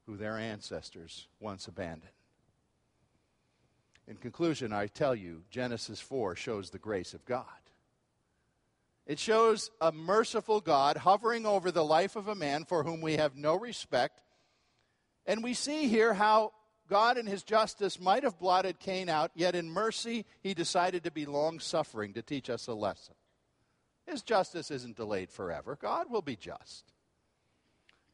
who 0.06 0.18
their 0.18 0.38
ancestors 0.38 1.28
once 1.40 1.68
abandoned. 1.68 2.12
In 4.08 4.16
conclusion, 4.16 4.74
I 4.74 4.88
tell 4.88 5.14
you, 5.14 5.44
Genesis 5.52 6.00
4 6.02 6.36
shows 6.36 6.72
the 6.72 6.80
grace 6.80 7.14
of 7.14 7.26
God. 7.26 7.46
It 9.06 9.20
shows 9.20 9.70
a 9.80 9.92
merciful 9.92 10.62
God 10.62 10.98
hovering 10.98 11.46
over 11.46 11.72
the 11.72 11.86
life 11.86 12.16
of 12.16 12.28
a 12.28 12.36
man 12.36 12.66
for 12.66 12.84
whom 12.84 13.02
we 13.02 13.18
have 13.18 13.36
no 13.36 13.56
respect. 13.56 14.22
And 15.26 15.44
we 15.44 15.54
see 15.54 15.88
here 15.88 16.14
how 16.14 16.54
God, 16.90 17.18
in 17.18 17.26
his 17.26 17.44
justice, 17.44 18.00
might 18.00 18.24
have 18.24 18.40
blotted 18.40 18.80
Cain 18.80 19.10
out, 19.10 19.32
yet 19.36 19.56
in 19.56 19.70
mercy, 19.70 20.26
he 20.42 20.54
decided 20.54 21.04
to 21.04 21.12
be 21.12 21.26
long 21.26 21.60
suffering 21.60 22.14
to 22.14 22.22
teach 22.22 22.50
us 22.50 22.68
a 22.68 22.74
lesson. 22.74 23.16
His 24.08 24.24
justice 24.24 24.72
isn't 24.72 24.98
delayed 24.98 25.30
forever, 25.30 25.78
God 25.80 26.10
will 26.10 26.22
be 26.22 26.36
just. 26.36 26.92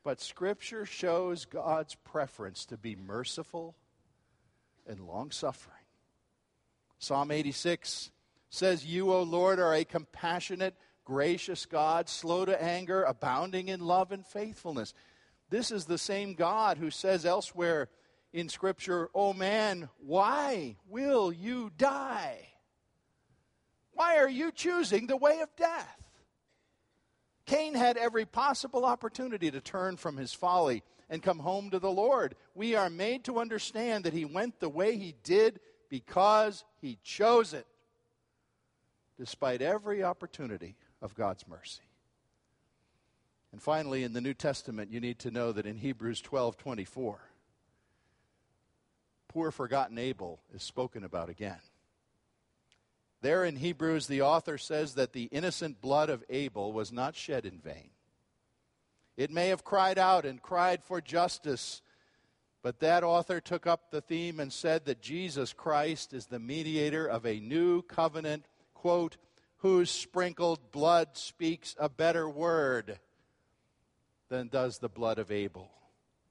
But 0.04 0.22
Scripture 0.22 0.86
shows 0.86 1.46
God's 1.46 1.96
preference 1.96 2.66
to 2.66 2.78
be 2.78 2.96
merciful 2.96 3.76
and 4.86 5.00
long 5.00 5.32
suffering 5.32 5.76
Psalm 7.00 7.30
86 7.30 8.10
says, 8.50 8.86
You, 8.86 9.14
O 9.14 9.22
Lord, 9.22 9.60
are 9.60 9.74
a 9.74 9.86
compassionate, 9.86 10.76
gracious 11.04 11.66
God, 11.66 12.10
slow 12.10 12.46
to 12.46 12.62
anger, 12.62 13.04
abounding 13.04 13.68
in 13.68 13.80
love 13.80 14.12
and 14.12 14.26
faithfulness. 14.26 14.94
This 15.50 15.72
is 15.72 15.86
the 15.86 15.98
same 15.98 16.34
God 16.34 16.78
who 16.78 16.90
says 16.90 17.26
elsewhere 17.26 17.90
in 18.36 18.50
Scripture, 18.50 19.10
Oh 19.16 19.34
man, 19.34 19.88
why 19.98 20.76
will 20.90 21.32
you 21.32 21.72
die? 21.78 22.50
Why 23.94 24.18
are 24.18 24.30
you 24.30 24.52
choosing 24.52 25.08
the 25.08 25.16
way 25.16 25.40
of 25.40 25.56
death? 25.56 26.02
Cain 27.46 27.76
had 27.76 27.96
every 27.96 28.26
possible 28.26 28.84
opportunity 28.84 29.50
to 29.50 29.62
turn 29.62 29.96
from 29.96 30.18
his 30.18 30.34
folly 30.34 30.84
and 31.10 31.24
come 31.24 31.40
home 31.40 31.70
to 31.70 31.80
the 31.80 31.92
Lord. 31.92 32.36
We 32.54 32.76
are 32.76 32.90
made 32.90 33.24
to 33.26 33.40
understand 33.40 34.04
that 34.04 34.14
he 34.14 34.26
went 34.26 34.60
the 34.60 34.68
way 34.68 34.98
he 34.98 35.16
did 35.24 35.62
because 35.90 36.66
he 36.82 36.98
chose 37.04 37.54
it, 37.54 37.68
despite 39.18 39.62
every 39.62 40.04
opportunity 40.04 40.76
of 41.02 41.16
God's 41.16 41.48
mercy. 41.48 41.84
And 43.54 43.62
finally, 43.62 44.04
in 44.04 44.12
the 44.12 44.20
New 44.20 44.34
Testament, 44.34 44.92
you 44.92 45.00
need 45.00 45.20
to 45.20 45.32
know 45.32 45.54
that 45.54 45.66
in 45.66 45.78
Hebrews 45.78 46.20
12 46.20 46.58
24, 46.58 47.20
poor 49.36 49.52
forgotten 49.52 49.98
Abel 49.98 50.40
is 50.54 50.64
spoken 50.64 51.04
about 51.04 51.28
again. 51.28 51.60
There 53.20 53.44
in 53.44 53.58
Hebrews, 53.58 54.08
the 54.08 54.22
author 54.22 54.58
says 54.58 54.94
that 54.94 55.12
the 55.12 55.26
innocent 55.26 55.82
blood 55.82 56.10
of 56.10 56.24
Abel 56.30 56.72
was 56.72 56.94
not 56.94 57.18
shed 57.18 57.46
in 57.46 57.60
vain. 57.60 57.90
It 59.18 59.32
may 59.32 59.50
have 59.50 59.66
cried 59.66 60.00
out 60.00 60.24
and 60.26 60.42
cried 60.42 60.82
for 60.86 61.02
justice, 61.02 61.82
but 62.64 62.80
that 62.80 63.04
author 63.04 63.42
took 63.42 63.68
up 63.68 63.92
the 63.92 64.00
theme 64.00 64.40
and 64.40 64.54
said 64.54 64.86
that 64.86 65.02
Jesus 65.02 65.52
Christ 65.52 66.14
is 66.14 66.28
the 66.28 66.40
mediator 66.40 67.06
of 67.06 67.26
a 67.26 67.42
new 67.42 67.82
covenant, 67.82 68.46
quote, 68.74 69.18
whose 69.58 69.92
sprinkled 69.92 70.72
blood 70.72 71.10
speaks 71.18 71.76
a 71.78 71.90
better 71.90 72.30
word 72.30 73.00
than 74.30 74.48
does 74.48 74.78
the 74.78 74.88
blood 74.88 75.20
of 75.20 75.30
Abel. 75.30 75.70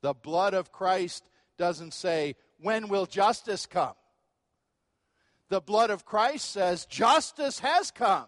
The 0.01 0.15
blood 0.15 0.55
of 0.55 0.73
Christ 0.73 1.29
doesn't 1.59 1.93
say, 1.93 2.37
When 2.61 2.89
will 2.89 3.07
justice 3.07 3.67
come? 3.67 3.95
the 5.49 5.61
blood 5.61 5.91
of 5.91 6.05
Christ 6.05 6.51
says 6.51 6.87
justice 6.87 7.61
has 7.61 7.91
come, 7.91 8.27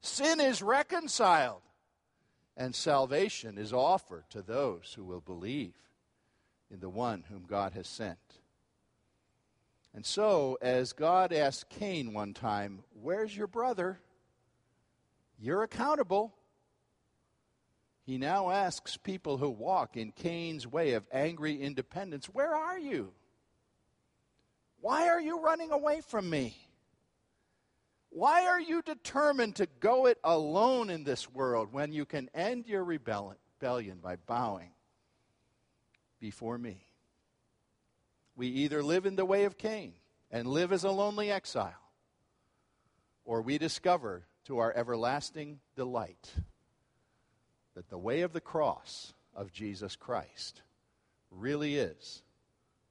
sin 0.00 0.40
is 0.40 0.62
reconciled, 0.62 1.62
and 2.56 2.74
salvation 2.74 3.58
is 3.58 3.72
offered 3.72 4.24
to 4.30 4.42
those 4.42 4.92
who 4.96 5.04
will 5.04 5.20
believe 5.20 5.74
in 6.70 6.80
the 6.80 6.88
one 6.88 7.24
whom 7.30 7.44
God 7.46 7.74
has 7.74 7.86
sent. 7.86 8.18
And 9.94 10.06
so, 10.06 10.58
as 10.62 10.94
God 10.94 11.32
asked 11.32 11.68
Cain 11.68 12.14
one 12.14 12.32
time, 12.32 12.82
Where's 13.00 13.36
your 13.36 13.46
brother? 13.46 14.00
You're 15.38 15.62
accountable. 15.62 16.34
He 18.04 18.16
now 18.16 18.50
asks 18.50 18.96
people 18.96 19.36
who 19.36 19.50
walk 19.50 19.96
in 19.96 20.12
Cain's 20.12 20.66
way 20.66 20.94
of 20.94 21.06
angry 21.12 21.60
independence, 21.60 22.26
Where 22.26 22.54
are 22.54 22.78
you? 22.78 23.12
Why 24.82 25.08
are 25.08 25.20
you 25.20 25.40
running 25.40 25.70
away 25.70 26.00
from 26.00 26.28
me? 26.28 26.56
Why 28.10 28.46
are 28.46 28.60
you 28.60 28.82
determined 28.82 29.56
to 29.56 29.68
go 29.78 30.06
it 30.06 30.18
alone 30.24 30.90
in 30.90 31.04
this 31.04 31.30
world 31.30 31.72
when 31.72 31.92
you 31.92 32.04
can 32.04 32.28
end 32.34 32.66
your 32.66 32.82
rebellion 32.82 33.38
by 34.02 34.16
bowing 34.26 34.72
before 36.18 36.58
me? 36.58 36.84
We 38.34 38.48
either 38.48 38.82
live 38.82 39.06
in 39.06 39.14
the 39.14 39.24
way 39.24 39.44
of 39.44 39.56
Cain 39.56 39.94
and 40.32 40.48
live 40.48 40.72
as 40.72 40.82
a 40.82 40.90
lonely 40.90 41.30
exile, 41.30 41.72
or 43.24 43.40
we 43.40 43.58
discover 43.58 44.26
to 44.46 44.58
our 44.58 44.72
everlasting 44.74 45.60
delight 45.76 46.34
that 47.76 47.88
the 47.88 47.98
way 47.98 48.22
of 48.22 48.32
the 48.32 48.40
cross 48.40 49.14
of 49.32 49.52
Jesus 49.52 49.94
Christ 49.94 50.62
really 51.30 51.76
is 51.76 52.24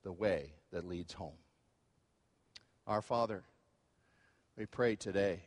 the 0.04 0.14
way 0.14 0.54
that 0.72 0.88
leads 0.88 1.12
home. 1.12 1.36
Our 2.88 3.01
Father, 3.01 3.43
we 4.57 4.65
pray 4.65 4.95
today 4.95 5.41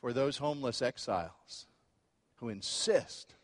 for 0.00 0.12
those 0.12 0.38
homeless 0.38 0.82
exiles 0.82 1.66
who 2.36 2.48
insist 2.48 3.34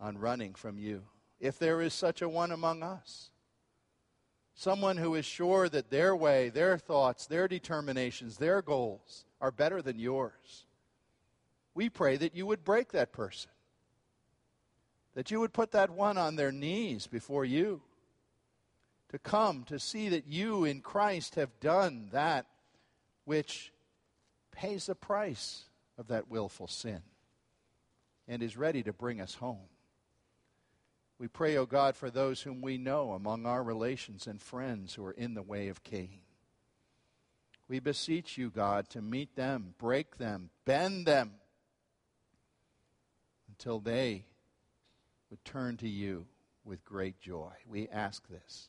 on 0.00 0.18
running 0.18 0.54
from 0.54 0.78
you. 0.78 1.02
If 1.40 1.58
there 1.58 1.80
is 1.80 1.94
such 1.94 2.20
a 2.20 2.28
one 2.28 2.50
among 2.50 2.82
us, 2.82 3.30
someone 4.54 4.96
who 4.96 5.14
is 5.14 5.24
sure 5.24 5.68
that 5.68 5.90
their 5.90 6.16
way, 6.16 6.48
their 6.48 6.76
thoughts, 6.76 7.26
their 7.26 7.46
determinations, 7.46 8.36
their 8.36 8.60
goals 8.60 9.24
are 9.40 9.52
better 9.52 9.80
than 9.80 9.98
yours, 9.98 10.66
we 11.74 11.88
pray 11.88 12.16
that 12.16 12.34
you 12.34 12.44
would 12.44 12.64
break 12.64 12.90
that 12.90 13.12
person, 13.12 13.52
that 15.14 15.30
you 15.30 15.38
would 15.38 15.52
put 15.52 15.70
that 15.70 15.90
one 15.90 16.18
on 16.18 16.34
their 16.34 16.52
knees 16.52 17.06
before 17.06 17.44
you 17.44 17.82
to 19.10 19.18
come 19.18 19.64
to 19.64 19.78
see 19.78 20.08
that 20.10 20.26
you 20.26 20.64
in 20.64 20.80
Christ 20.80 21.36
have 21.36 21.60
done 21.60 22.08
that 22.12 22.46
which 23.24 23.72
pays 24.52 24.86
the 24.86 24.94
price 24.94 25.64
of 25.96 26.08
that 26.08 26.30
willful 26.30 26.66
sin 26.66 27.02
and 28.26 28.42
is 28.42 28.56
ready 28.56 28.82
to 28.82 28.92
bring 28.92 29.20
us 29.20 29.34
home. 29.34 29.68
We 31.18 31.26
pray, 31.26 31.56
O 31.56 31.62
oh 31.62 31.66
God, 31.66 31.96
for 31.96 32.10
those 32.10 32.42
whom 32.42 32.60
we 32.60 32.78
know 32.78 33.12
among 33.12 33.44
our 33.44 33.62
relations 33.62 34.26
and 34.26 34.40
friends 34.40 34.94
who 34.94 35.04
are 35.04 35.12
in 35.12 35.34
the 35.34 35.42
way 35.42 35.68
of 35.68 35.82
Cain. 35.82 36.20
We 37.68 37.80
beseech 37.80 38.38
you, 38.38 38.50
God, 38.50 38.88
to 38.90 39.02
meet 39.02 39.34
them, 39.34 39.74
break 39.78 40.18
them, 40.18 40.50
bend 40.64 41.06
them 41.06 41.32
until 43.48 43.80
they 43.80 44.24
would 45.28 45.44
turn 45.44 45.76
to 45.78 45.88
you 45.88 46.26
with 46.64 46.84
great 46.84 47.20
joy. 47.20 47.52
We 47.66 47.88
ask 47.88 48.26
this 48.28 48.68